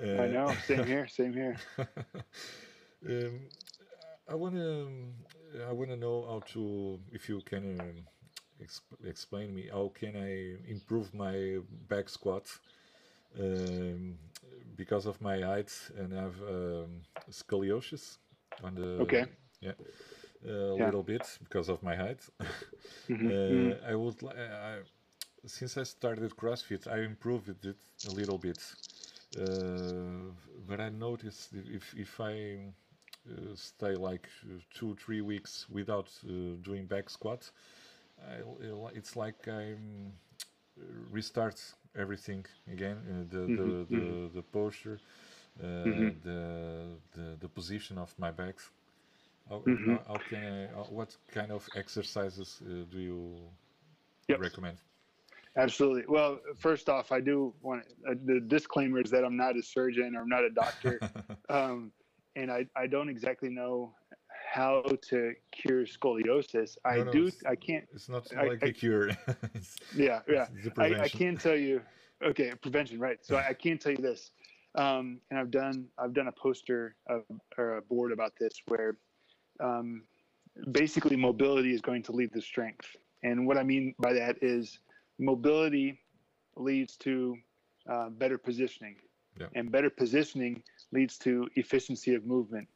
Uh, 0.00 0.06
i 0.18 0.26
know. 0.28 0.56
Same 0.60 0.84
here. 0.86 1.06
Same 1.08 1.32
here. 1.34 1.60
Um, 3.06 3.48
I 4.28 4.34
wanna 4.34 4.86
I 5.68 5.72
wanna 5.72 5.96
know 5.96 6.26
how 6.26 6.40
to 6.54 7.00
if 7.12 7.28
you 7.28 7.40
can 7.42 7.80
um, 7.80 8.04
exp- 8.62 9.06
explain 9.06 9.54
me 9.54 9.68
how 9.72 9.90
can 9.94 10.16
I 10.16 10.56
improve 10.70 11.14
my 11.14 11.58
back 11.88 12.08
squat 12.08 12.58
um, 13.38 14.18
because 14.76 15.06
of 15.06 15.20
my 15.20 15.40
height 15.40 15.72
and 15.98 16.12
I 16.14 16.22
have 16.22 16.40
um, 16.42 17.02
scoliosis 17.30 18.18
on 18.62 18.74
the 18.74 18.92
Okay. 18.98 19.26
yeah 19.60 19.72
a 20.46 20.74
Yeah. 20.74 20.86
little 20.86 21.02
bit 21.02 21.38
because 21.42 21.68
of 21.68 21.82
my 21.82 21.96
height. 21.96 22.20
Mhm, 23.08 23.30
Uh, 23.30 23.30
mhm. 23.48 23.76
I 23.88 23.94
would 23.94 24.22
I, 24.24 24.78
since 25.46 25.76
I 25.76 25.84
started 25.84 26.36
CrossFit, 26.36 26.86
I 26.86 27.00
improved 27.04 27.48
it 27.48 27.76
a 28.06 28.10
little 28.10 28.38
bit, 28.38 28.60
uh, 29.38 30.32
but 30.66 30.80
I 30.80 30.90
noticed 30.90 31.52
if 31.54 31.94
if 31.96 32.20
I 32.20 32.72
uh, 33.28 33.54
stay 33.54 33.94
like 33.96 34.28
uh, 34.44 34.58
two 34.74 34.94
three 34.96 35.20
weeks 35.22 35.66
without 35.70 36.08
uh, 36.24 36.56
doing 36.62 36.86
back 36.86 37.10
squat, 37.10 37.50
I, 38.20 38.40
it's 38.94 39.16
like 39.16 39.48
I 39.48 39.74
um, 40.78 41.08
restart 41.10 41.74
everything 41.96 42.46
again, 42.72 42.98
uh, 43.08 43.24
the, 43.34 43.42
the, 43.48 43.86
Mhm, 43.88 43.96
the 43.96 44.30
the 44.34 44.42
posture, 44.42 44.98
uh, 45.60 45.64
Mhm. 45.84 46.16
the, 46.22 46.96
the 47.12 47.36
the 47.40 47.48
position 47.48 47.98
of 47.98 48.14
my 48.18 48.30
back. 48.30 48.56
How, 49.48 49.64
Mhm. 49.66 49.98
how, 49.98 50.02
how 50.06 50.18
can 50.18 50.42
I, 50.44 50.66
what 50.98 51.16
kind 51.28 51.52
of 51.52 51.68
exercises 51.74 52.62
uh, 52.64 52.84
do 52.90 52.98
you 52.98 53.50
Yep. 54.28 54.40
recommend? 54.40 54.78
absolutely 55.58 56.04
well 56.08 56.38
first 56.56 56.88
off 56.88 57.12
i 57.12 57.20
do 57.20 57.54
want 57.60 57.82
uh, 58.08 58.14
the 58.24 58.40
disclaimer 58.46 59.00
is 59.00 59.10
that 59.10 59.24
i'm 59.24 59.36
not 59.36 59.56
a 59.56 59.62
surgeon 59.62 60.14
or 60.16 60.22
i'm 60.22 60.28
not 60.28 60.44
a 60.44 60.50
doctor 60.50 61.02
um, 61.48 61.92
and 62.36 62.50
I, 62.50 62.66
I 62.76 62.86
don't 62.86 63.08
exactly 63.08 63.50
know 63.50 63.94
how 64.60 64.74
to 65.10 65.18
cure 65.58 65.84
scoliosis 65.94 66.70
i 66.84 66.96
No, 66.98 67.04
no, 67.04 67.12
do 67.16 67.22
i 67.54 67.56
can't 67.66 67.84
it's 67.96 68.08
not 68.16 68.24
I- 68.40 68.46
like 68.52 68.62
I- 68.64 68.68
a 68.68 68.72
cure. 68.82 69.08
yeah 70.06 70.20
yeah 70.36 70.46
I, 70.46 70.46
I 70.66 70.70
prevention. 70.78 71.18
can 71.20 71.32
tell 71.46 71.58
you 71.66 71.74
okay 72.30 72.48
prevention 72.66 72.96
right 73.06 73.18
so 73.26 73.32
i, 73.40 73.42
I 73.52 73.54
can 73.64 73.76
tell 73.82 73.92
you 73.96 74.02
this 74.10 74.20
um, 74.82 75.04
and 75.28 75.36
i've 75.40 75.52
done 75.62 75.76
i've 76.00 76.14
done 76.20 76.28
a 76.34 76.36
poster 76.46 76.80
of, 77.14 77.20
or 77.58 77.66
a 77.80 77.82
board 77.92 78.10
about 78.18 78.32
this 78.42 78.54
where 78.70 78.92
um, 79.68 79.88
basically 80.72 81.16
mobility 81.16 81.72
is 81.74 81.80
going 81.80 82.02
to 82.08 82.12
lead 82.12 82.30
to 82.32 82.40
strength. 82.52 82.88
And 83.22 83.46
what 83.46 83.56
I 83.62 83.62
mean 83.72 83.94
by 84.06 84.12
that 84.20 84.34
is 84.42 84.78
mobility 85.18 85.88
leads 86.68 86.96
to 87.06 87.36
uh, 87.92 88.08
better 88.22 88.38
positioning, 88.48 88.96
Yeah. 89.40 89.48
and 89.56 89.64
better 89.76 89.90
positioning 90.02 90.62
leads 90.96 91.14
to 91.26 91.32
efficiency 91.62 92.14
of 92.14 92.22
movement, 92.24 92.66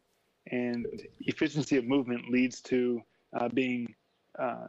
and 0.51 0.87
efficiency 1.21 1.77
of 1.77 1.85
movement 1.85 2.31
leads 2.31 2.61
to 2.61 3.03
uh, 3.39 3.49
being 3.49 3.95
uh, 4.39 4.67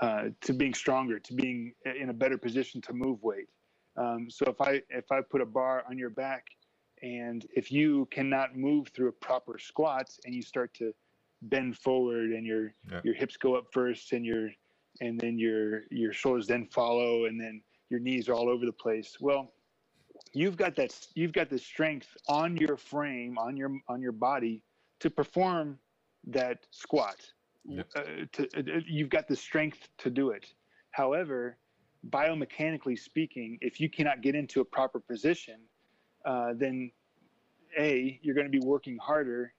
uh, 0.00 0.24
to 0.40 0.52
being 0.52 0.74
stronger, 0.74 1.18
to 1.20 1.34
being 1.34 1.72
in 2.00 2.10
a 2.10 2.12
better 2.12 2.36
position 2.36 2.80
to 2.80 2.92
move 2.92 3.22
weight. 3.22 3.48
Um, 3.96 4.28
so 4.28 4.44
if 4.46 4.60
I 4.60 4.82
if 4.90 5.10
I 5.12 5.20
put 5.20 5.40
a 5.40 5.46
bar 5.46 5.84
on 5.88 5.96
your 5.96 6.10
back, 6.10 6.46
and 7.02 7.46
if 7.54 7.70
you 7.70 8.08
cannot 8.10 8.56
move 8.56 8.88
through 8.88 9.08
a 9.08 9.12
proper 9.12 9.58
squat, 9.58 10.10
and 10.24 10.34
you 10.34 10.42
start 10.42 10.74
to 10.74 10.92
bend 11.42 11.78
forward, 11.78 12.30
and 12.30 12.44
your 12.44 12.74
Yeah. 12.90 13.00
your 13.04 13.14
hips 13.14 13.36
go 13.36 13.54
up 13.54 13.72
first, 13.72 14.12
and 14.12 14.26
your 14.26 14.50
and 15.00 15.18
then 15.20 15.38
your 15.38 15.84
your 15.90 16.12
shoulders 16.12 16.46
then 16.46 16.66
follow, 16.66 17.26
and 17.26 17.40
then 17.40 17.62
your 17.88 18.00
knees 18.00 18.28
are 18.28 18.34
all 18.34 18.48
over 18.48 18.66
the 18.66 18.72
place. 18.72 19.20
Well, 19.20 19.52
you've 20.32 20.56
got 20.56 20.74
that 20.74 21.06
you've 21.14 21.32
got 21.32 21.50
the 21.50 21.58
strength 21.58 22.16
on 22.28 22.56
your 22.56 22.76
frame, 22.76 23.38
on 23.38 23.56
your 23.56 23.78
on 23.86 24.02
your 24.02 24.12
body 24.12 24.62
to 25.04 25.10
perform 25.10 25.78
that 26.26 26.58
squat. 26.70 27.16
Yep. 27.66 27.86
Uh, 27.94 28.02
to, 28.32 28.42
uh, 28.56 28.80
you've 28.86 29.10
got 29.10 29.28
the 29.28 29.36
strength 29.36 29.88
to 29.98 30.08
do 30.08 30.30
it. 30.30 30.46
However, 30.92 31.58
biomechanically 32.08 32.98
speaking, 32.98 33.58
if 33.60 33.80
you 33.80 33.90
cannot 33.90 34.22
get 34.22 34.34
into 34.34 34.62
a 34.62 34.64
proper 34.64 34.98
position, 34.98 35.58
uh, 36.24 36.54
then 36.56 36.90
a 37.78 38.18
you're 38.22 38.34
going 38.34 38.50
to 38.50 38.58
be 38.60 38.64
working 38.64 38.96
harder, 38.96 39.52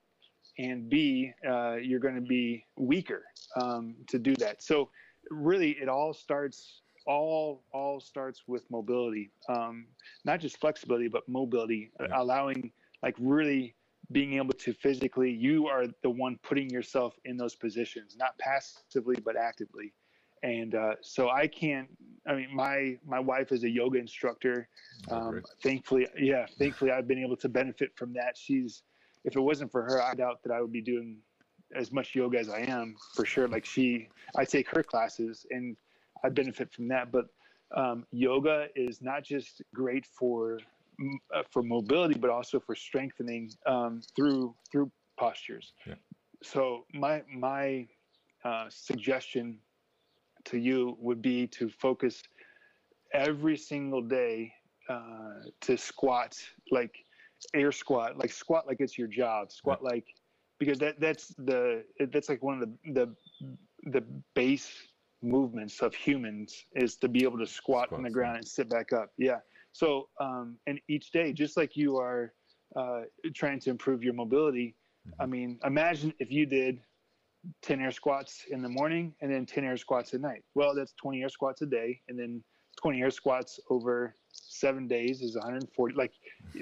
and 0.57 0.89
b 0.89 1.31
uh, 1.47 1.75
you're 1.75 1.99
going 1.99 2.15
to 2.15 2.27
be 2.37 2.65
weaker 2.75 3.23
um, 3.61 3.93
to 4.07 4.17
do 4.17 4.33
that. 4.37 4.63
So 4.63 4.89
really, 5.29 5.71
it 5.79 5.89
all 5.89 6.11
starts 6.11 6.81
all 7.05 7.63
all 7.71 7.99
starts 7.99 8.39
with 8.47 8.63
mobility, 8.71 9.29
um, 9.47 9.85
not 10.23 10.39
just 10.39 10.59
flexibility, 10.59 11.07
but 11.07 11.21
mobility, 11.29 11.91
uh, 11.99 12.07
allowing 12.15 12.71
like 13.03 13.15
really 13.19 13.75
being 14.11 14.33
able 14.33 14.53
to 14.53 14.73
physically 14.73 15.31
you 15.31 15.67
are 15.67 15.85
the 16.03 16.09
one 16.09 16.37
putting 16.43 16.69
yourself 16.69 17.15
in 17.25 17.37
those 17.37 17.55
positions 17.55 18.15
not 18.17 18.37
passively 18.37 19.15
but 19.23 19.35
actively. 19.35 19.93
And 20.43 20.75
uh, 20.75 20.95
so 21.01 21.29
i 21.29 21.47
can't 21.47 21.87
i 22.27 22.35
mean 22.35 22.49
my 22.53 22.97
my 23.05 23.19
wife 23.19 23.51
is 23.51 23.63
a 23.63 23.69
yoga 23.69 23.97
instructor. 23.99 24.67
Oh, 25.09 25.15
um, 25.15 25.41
thankfully 25.63 26.07
yeah 26.17 26.45
thankfully 26.59 26.91
i've 26.91 27.07
been 27.07 27.23
able 27.23 27.37
to 27.37 27.49
benefit 27.49 27.91
from 27.95 28.13
that. 28.13 28.37
She's 28.37 28.83
if 29.23 29.35
it 29.35 29.41
wasn't 29.41 29.71
for 29.71 29.81
her 29.83 30.01
i 30.01 30.13
doubt 30.13 30.43
that 30.43 30.51
i 30.51 30.61
would 30.61 30.71
be 30.71 30.81
doing 30.81 31.17
as 31.75 31.91
much 31.91 32.15
yoga 32.15 32.37
as 32.39 32.49
i 32.49 32.59
am 32.59 32.95
for 33.15 33.25
sure. 33.25 33.47
Like 33.47 33.65
she 33.65 34.09
i 34.35 34.45
take 34.45 34.69
her 34.69 34.83
classes 34.83 35.45
and 35.49 35.75
i 36.23 36.29
benefit 36.29 36.71
from 36.71 36.87
that. 36.89 37.11
But 37.11 37.25
um, 37.75 38.05
yoga 38.11 38.67
is 38.75 39.01
not 39.01 39.23
just 39.23 39.61
great 39.73 40.05
for 40.05 40.59
uh, 41.33 41.43
for 41.51 41.63
mobility 41.63 42.17
but 42.17 42.29
also 42.29 42.59
for 42.59 42.75
strengthening 42.75 43.51
um, 43.65 44.01
through 44.15 44.55
through 44.71 44.91
postures. 45.19 45.73
Yeah. 45.85 45.95
so 46.43 46.85
my 46.93 47.23
my 47.33 47.87
uh, 48.43 48.65
suggestion 48.69 49.59
to 50.45 50.57
you 50.57 50.97
would 50.99 51.21
be 51.21 51.47
to 51.47 51.69
focus 51.69 52.21
every 53.13 53.57
single 53.57 54.01
day 54.01 54.51
uh, 54.89 55.49
to 55.61 55.77
squat 55.77 56.37
like 56.71 56.95
air 57.53 57.71
squat 57.71 58.17
like 58.17 58.31
squat 58.31 58.67
like 58.67 58.77
it's 58.79 58.97
your 58.97 59.07
job 59.07 59.51
squat 59.51 59.83
like 59.83 60.05
because 60.59 60.77
that 60.79 60.99
that's 60.99 61.33
the 61.37 61.83
that's 62.11 62.29
like 62.29 62.41
one 62.43 62.61
of 62.61 62.69
the 62.69 62.93
the 62.93 63.15
the 63.91 64.03
base 64.35 64.71
movements 65.21 65.81
of 65.81 65.93
humans 65.95 66.65
is 66.75 66.97
to 66.97 67.07
be 67.07 67.23
able 67.23 67.37
to 67.37 67.47
squat 67.47 67.91
on 67.91 68.03
the 68.03 68.09
ground 68.09 68.37
and 68.37 68.47
sit 68.47 68.69
back 68.69 68.93
up. 68.93 69.09
Yeah 69.17 69.39
so 69.75 70.07
um 70.19 70.57
and 70.67 70.79
each 70.87 71.11
day 71.11 71.33
just 71.33 71.57
like 71.57 71.75
you 71.75 71.97
are 71.97 72.33
uh 72.75 73.01
trying 73.33 73.59
to 73.59 73.69
improve 73.69 74.03
your 74.03 74.13
mobility 74.13 74.75
i 75.19 75.25
mean 75.25 75.59
imagine 75.63 76.13
if 76.19 76.31
you 76.31 76.45
did 76.45 76.79
10 77.61 77.81
air 77.81 77.91
squats 77.91 78.45
in 78.49 78.61
the 78.61 78.69
morning 78.69 79.13
and 79.21 79.31
then 79.31 79.45
10 79.45 79.63
air 79.63 79.77
squats 79.77 80.13
at 80.13 80.21
night. 80.21 80.43
Well 80.53 80.73
that's 80.75 80.93
20 80.93 81.21
air 81.21 81.29
squats 81.29 81.61
a 81.61 81.65
day 81.65 82.01
and 82.07 82.17
then 82.17 82.43
20 82.81 83.01
air 83.01 83.11
squats 83.11 83.59
over 83.69 84.13
seven 84.31 84.87
days 84.87 85.21
is 85.21 85.35
140 85.35 85.95
like 85.95 86.11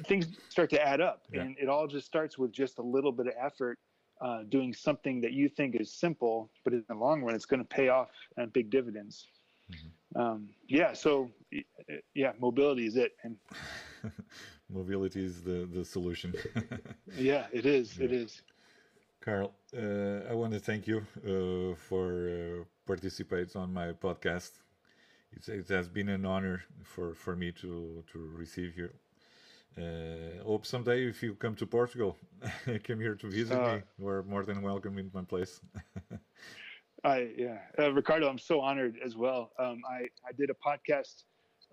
things 0.08 0.28
start 0.50 0.70
to 0.72 0.86
add 0.86 1.02
up. 1.02 1.24
Yeah. 1.34 1.42
and 1.42 1.56
it 1.60 1.70
all 1.70 1.88
just 1.88 2.06
starts 2.06 2.38
with 2.38 2.52
just 2.52 2.80
a 2.80 2.84
little 2.84 3.12
bit 3.12 3.28
of 3.28 3.34
effort 3.42 3.80
uh, 4.22 4.44
doing 4.50 4.74
something 4.74 5.20
that 5.22 5.34
you 5.34 5.50
think 5.50 5.76
is 5.80 5.94
simple 6.00 6.52
but 6.64 6.74
in 6.74 6.84
the 6.88 6.96
long 6.96 7.24
run 7.24 7.36
it's 7.36 7.46
going 7.46 7.60
to 7.60 7.68
pay 7.68 7.90
off 7.90 8.10
uh, 8.40 8.46
big 8.54 8.70
dividends 8.70 9.28
um, 10.16 10.50
yeah 10.68 10.94
so 10.94 11.30
yeah 12.14 12.32
mobility 12.40 12.86
is 12.86 12.96
it 12.96 13.12
and 13.24 13.38
Mobility 14.70 15.24
is 15.26 15.44
the, 15.44 15.68
the 15.72 15.84
solution. 15.86 16.36
yeah 17.16 17.48
it 17.54 17.66
is 17.66 17.98
it 18.00 18.12
is 18.12 18.42
Carl, 19.22 19.54
uh, 19.76 20.30
I 20.30 20.34
want 20.34 20.54
to 20.54 20.60
thank 20.60 20.88
you 20.88 21.06
uh, 21.26 21.76
for 21.76 22.30
uh, 22.30 22.64
participate 22.86 23.56
on 23.56 23.74
my 23.74 23.94
podcast. 23.94 24.52
It's, 25.34 25.50
it 25.50 25.68
has 25.70 25.88
been 25.90 26.10
an 26.10 26.26
honor 26.26 26.64
for, 26.84 27.14
for 27.14 27.36
me 27.36 27.52
to, 27.54 28.04
to 28.12 28.20
receive 28.36 28.78
you. 28.78 28.90
Uh, 29.78 30.44
hope 30.44 30.66
someday 30.66 31.06
if 31.08 31.22
you 31.24 31.36
come 31.36 31.56
to 31.56 31.66
Portugal, 31.66 32.18
come 32.84 33.00
here 33.00 33.16
to 33.16 33.28
visit 33.28 33.62
Uh, 33.62 33.66
me. 33.66 33.84
You're 34.00 34.24
more 34.24 34.44
than 34.46 34.62
welcome 34.62 34.98
in 35.00 35.12
my 35.14 35.24
place. 35.24 35.62
I 37.04 37.30
yeah, 37.38 37.58
uh, 37.78 37.92
Ricardo, 37.92 38.30
I'm 38.30 38.40
so 38.40 38.62
honored 38.62 38.98
as 39.04 39.16
well. 39.16 39.52
Um, 39.60 39.82
I 39.90 40.08
I 40.28 40.32
did 40.38 40.50
a 40.50 40.54
podcast 40.54 41.24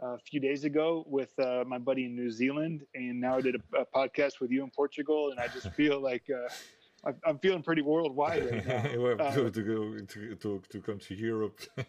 uh, 0.02 0.14
a 0.14 0.18
few 0.18 0.40
days 0.40 0.64
ago 0.64 1.04
with 1.06 1.38
uh, 1.38 1.64
my 1.66 1.78
buddy 1.78 2.06
in 2.06 2.16
New 2.16 2.30
Zealand, 2.30 2.84
and 2.94 3.20
now 3.20 3.36
I 3.36 3.40
did 3.40 3.56
a, 3.56 3.80
a 3.80 3.86
podcast 3.86 4.40
with 4.40 4.50
you 4.50 4.64
in 4.64 4.70
Portugal, 4.70 5.30
and 5.30 5.38
I 5.38 5.46
just 5.48 5.70
feel 5.74 6.00
like 6.00 6.24
uh, 6.30 7.08
I'm, 7.24 7.38
feeling 7.38 7.62
pretty 7.62 7.82
worldwide 7.82 8.50
right 8.50 8.66
now. 8.66 8.78
have 8.82 9.20
Uh, 9.20 9.50
to, 9.50 9.62
go 9.62 9.98
to, 9.98 10.34
to, 10.34 10.62
to 10.68 10.80
come 10.80 10.98
to 10.98 11.14
Europe. 11.14 11.60
a 11.78 11.82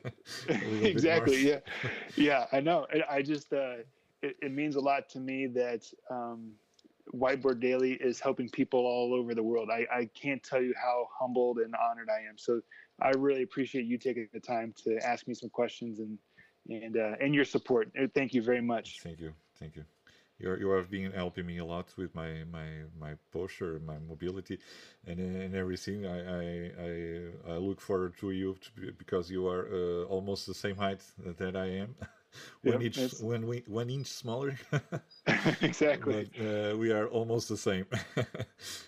little 0.48 0.70
bit 0.70 0.86
exactly. 0.86 1.48
Yeah, 1.48 1.60
yeah. 2.16 2.46
I 2.52 2.60
know. 2.60 2.88
I, 2.94 3.18
I 3.18 3.22
just 3.22 3.52
uh, 3.52 3.78
it, 4.22 4.38
it 4.42 4.52
means 4.52 4.76
a 4.76 4.80
lot 4.80 5.10
to 5.10 5.20
me 5.20 5.48
that 5.48 5.86
um, 6.10 6.52
Whiteboard 7.14 7.60
Daily 7.60 7.94
is 7.94 8.20
helping 8.20 8.50
people 8.50 8.80
all 8.86 9.14
over 9.14 9.36
the 9.36 9.44
world. 9.44 9.70
I, 9.72 9.86
I 9.94 10.06
can't 10.14 10.42
tell 10.42 10.62
you 10.62 10.74
how 10.82 11.08
humbled 11.18 11.58
and 11.58 11.76
honored 11.76 12.10
I 12.10 12.28
am. 12.30 12.38
So 12.38 12.62
I 13.02 13.12
really 13.12 13.44
appreciate 13.44 13.86
you 13.86 13.98
taking 13.98 14.28
the 14.34 14.40
time 14.40 14.74
to 14.84 14.98
ask 15.06 15.28
me 15.28 15.34
some 15.34 15.50
questions 15.50 16.00
and 16.00 16.18
and 16.70 16.98
uh, 16.98 17.16
and 17.22 17.34
your 17.34 17.46
support. 17.46 17.92
Uh, 18.00 18.08
Thank 18.14 18.34
you 18.34 18.42
very 18.42 18.62
much. 18.62 19.02
Thank 19.02 19.20
you, 19.20 19.34
thank 19.60 19.76
you. 19.76 19.86
You 20.40 20.56
you 20.56 20.70
have 20.72 20.90
been 20.90 21.12
helping 21.12 21.46
me 21.46 21.58
a 21.60 21.66
lot 21.66 21.88
with 21.98 22.14
my 22.16 22.44
my 22.52 22.68
my 23.00 23.14
posture, 23.32 23.80
my 23.86 23.98
mobility, 24.00 24.60
and 25.06 25.20
and 25.20 25.56
everything. 25.56 26.06
I 26.06 26.18
I 26.42 26.44
I, 26.88 27.54
I 27.54 27.58
look 27.58 27.80
forward 27.82 28.18
to 28.20 28.32
you 28.32 28.56
to, 28.62 28.72
be- 28.82 28.92
because 28.92 29.30
you 29.32 29.48
are 29.48 29.68
uh, 29.72 30.04
almost 30.06 30.48
the 30.48 30.54
same 30.54 30.76
height 30.78 31.02
that 31.38 31.56
I 31.56 31.68
am. 31.84 31.96
one 32.64 32.82
Yep, 32.82 32.82
inch 32.82 33.14
one 33.20 33.48
we, 33.48 33.64
one 33.68 33.90
inch 33.90 34.08
smaller, 34.08 34.58
exactly. 35.62 36.16
but 36.16 36.28
uh, 36.40 36.76
we 36.78 36.92
are 36.92 37.08
almost 37.08 37.50
the 37.50 37.58
same. 37.58 37.86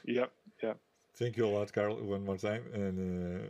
Yep. 0.05 0.31
Yep. 0.63 0.77
Thank 1.15 1.37
you 1.37 1.45
a 1.45 1.47
lot, 1.49 1.71
Carl, 1.73 1.95
one 2.03 2.25
more 2.25 2.37
time, 2.37 2.63
and 2.73 2.95
uh, 2.99 3.47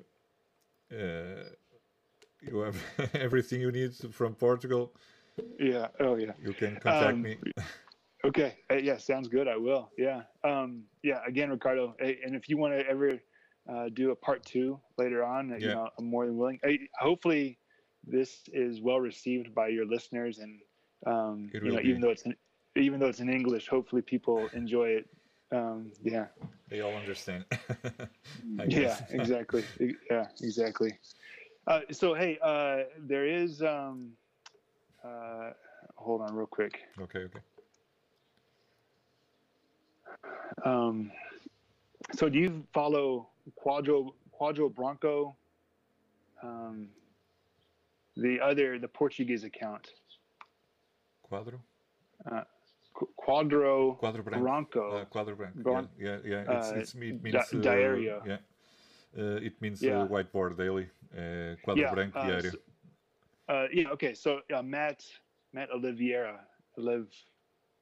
you 2.42 2.60
have 2.60 2.76
everything 3.14 3.62
you 3.62 3.72
need 3.72 3.94
from 4.12 4.36
Portugal. 4.36 4.94
Yeah. 5.60 5.88
Oh 6.00 6.16
yeah. 6.16 6.34
You 6.42 6.54
can 6.54 6.76
contact 6.78 7.14
Um, 7.16 7.24
me. 7.24 7.38
Okay. 8.26 8.60
Uh, 8.72 8.76
yeah, 8.76 8.98
sounds 8.98 9.28
good. 9.28 9.48
I 9.48 9.58
will. 9.58 9.92
Yeah. 9.98 10.24
Um, 10.44 10.84
yeah. 11.04 11.20
Again, 11.28 11.50
Ricardo, 11.50 11.96
and 12.00 12.36
if 12.36 12.48
you 12.50 12.58
want 12.58 12.74
to 12.74 12.88
ever 12.88 13.20
uh, 13.70 13.90
do 13.94 14.12
a 14.12 14.16
part 14.16 14.46
two 14.46 14.80
later 14.98 15.24
on, 15.24 15.52
uh, 15.52 15.58
you 15.58 15.68
Yeah. 15.68 15.74
know, 15.74 15.90
I'm 15.98 16.06
more 16.06 16.26
than 16.26 16.38
willing. 16.38 16.60
Hey, 16.64 16.88
hopefully, 17.00 17.60
this 18.06 18.42
is 18.54 18.82
well 18.82 19.00
received 19.02 19.54
by 19.54 19.68
your 19.68 19.86
listeners, 19.86 20.40
and 20.40 20.60
um, 21.06 21.52
you 21.64 21.72
know, 21.72 21.80
be. 21.80 21.90
even 21.90 22.02
though 22.02 22.12
it's 22.12 22.24
in, 22.24 22.36
even 22.76 23.00
though 23.00 23.08
it's 23.08 23.20
in 23.20 23.30
English, 23.30 23.68
hopefully 23.68 24.02
people 24.02 24.48
enjoy 24.54 24.88
it. 24.90 25.10
Um, 25.54 25.92
yeah. 26.04 26.26
They 26.70 26.82
all 26.82 26.94
understand. 26.96 27.46
Yeah. 28.68 28.98
Exactly. 29.12 29.64
Yeah. 30.10 30.28
Exactly. 30.42 30.98
Uh, 31.68 31.82
so 31.92 32.14
hey, 32.14 32.38
uh, 32.42 32.84
there 32.98 33.26
is. 33.28 33.62
Um, 33.62 34.12
uh, 35.04 35.52
hold 35.96 36.22
on, 36.22 36.34
real 36.36 36.48
quick. 36.48 36.80
okay, 37.00 37.20
okay. 37.20 37.40
Um, 40.66 41.12
so 42.14 42.30
do 42.30 42.40
you 42.40 42.64
follow 42.74 43.30
Quadro 43.64 44.14
Quadro 44.40 44.74
Bronco? 44.74 45.36
Um, 46.42 46.90
the 48.16 48.40
other, 48.40 48.78
the 48.80 48.88
Portuguese 48.88 49.44
account, 49.44 49.92
Quadro? 51.30 51.60
Qu- 52.28 52.46
Quadro 52.96 53.98
Quadro 54.00 54.24
branco. 54.24 54.90
Uh, 54.98 55.06
quadro 55.06 55.36
branco. 55.36 55.60
Bron- 55.62 55.90
yeah, 56.00 56.18
yeah, 56.26 56.44
yeah. 56.48 56.58
It's, 56.58 56.68
uh, 56.72 56.76
it's, 56.76 56.94
it 56.94 57.00
di- 57.00 57.12
means 57.32 57.36
uh, 57.36 57.58
diarrhea. 57.62 58.22
Yeah. 58.26 58.38
Uh, 59.18 59.36
it 59.42 59.54
means 59.62 59.82
Yeah. 59.82 60.02
uh, 60.02 60.08
whiteboard 60.08 60.58
daily. 60.58 60.88
Uh, 61.16 61.56
quadro 61.66 61.78
Yeah, 61.78 61.94
branco 61.94 62.20
uh, 62.20 62.26
diário. 62.26 62.52
so- 62.52 62.60
Uh, 63.50 63.68
yeah. 63.74 63.90
Okay. 63.92 64.14
So 64.14 64.40
uh, 64.56 64.62
Matt 64.64 65.04
Matt 65.54 65.70
Oliveira 65.72 66.40
Oliv 66.80 67.08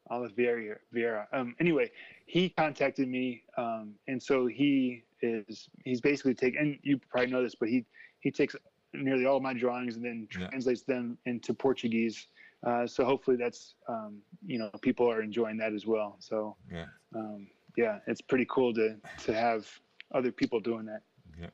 Oliveira 0.10 0.78
Vieira. 0.94 1.28
Um. 1.34 1.56
Anyway, 1.60 1.92
he 2.26 2.50
contacted 2.50 3.08
me, 3.08 3.44
um, 3.58 3.94
and 4.08 4.22
so 4.22 4.48
he 4.48 5.04
is 5.22 5.70
he's 5.86 6.02
basically 6.02 6.34
taking. 6.34 6.60
And 6.60 6.80
you 6.82 6.98
probably 6.98 7.32
know 7.32 7.44
this, 7.44 7.54
but 7.56 7.70
he 7.70 7.86
he 8.22 8.32
takes 8.32 8.56
nearly 8.94 9.26
all 9.26 9.38
of 9.38 9.44
my 9.44 9.54
drawings 9.54 9.96
and 9.98 10.04
then 10.04 10.28
Yeah. 10.38 10.48
translates 10.48 10.82
them 10.82 11.18
into 11.26 11.54
Portuguese. 11.54 12.28
Uh, 12.64 12.86
so 12.86 13.04
hopefully 13.06 13.38
that's 13.38 13.76
um, 13.88 14.22
you 14.46 14.60
know 14.60 14.70
people 14.82 15.10
are 15.12 15.22
enjoying 15.22 15.58
that 15.58 15.74
as 15.74 15.86
well. 15.86 16.16
So 16.20 16.56
Yeah. 16.72 16.86
um, 17.16 17.48
yeah, 17.78 18.00
it's 18.08 18.22
pretty 18.22 18.46
cool 18.50 18.74
to 18.74 18.98
to 19.26 19.34
have 19.34 19.68
other 20.14 20.32
people 20.32 20.60
doing 20.60 20.86
that. 20.86 21.02
Yeah. 21.40 21.48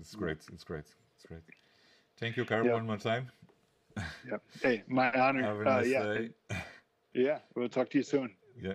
It's, 0.00 0.14
great. 0.14 0.38
It's 0.52 0.64
great. 0.64 0.84
It's 1.16 1.26
great. 1.26 1.42
Thank 2.18 2.36
you, 2.36 2.44
Carl, 2.44 2.66
Yeah. 2.66 2.74
one 2.74 2.86
more 2.86 2.98
time. 2.98 3.30
Yep. 4.28 4.42
Hey, 4.62 4.82
my 4.88 5.12
honor. 5.12 5.42
Have 5.42 5.56
a 5.56 5.60
Uh, 5.60 5.64
nice 5.76 5.88
yeah. 5.88 6.02
day. 6.14 6.30
Yeah. 7.14 7.38
We'll 7.54 7.68
talk 7.68 7.88
to 7.90 7.98
you 7.98 8.04
soon. 8.04 8.34
Yeah. 8.60 8.74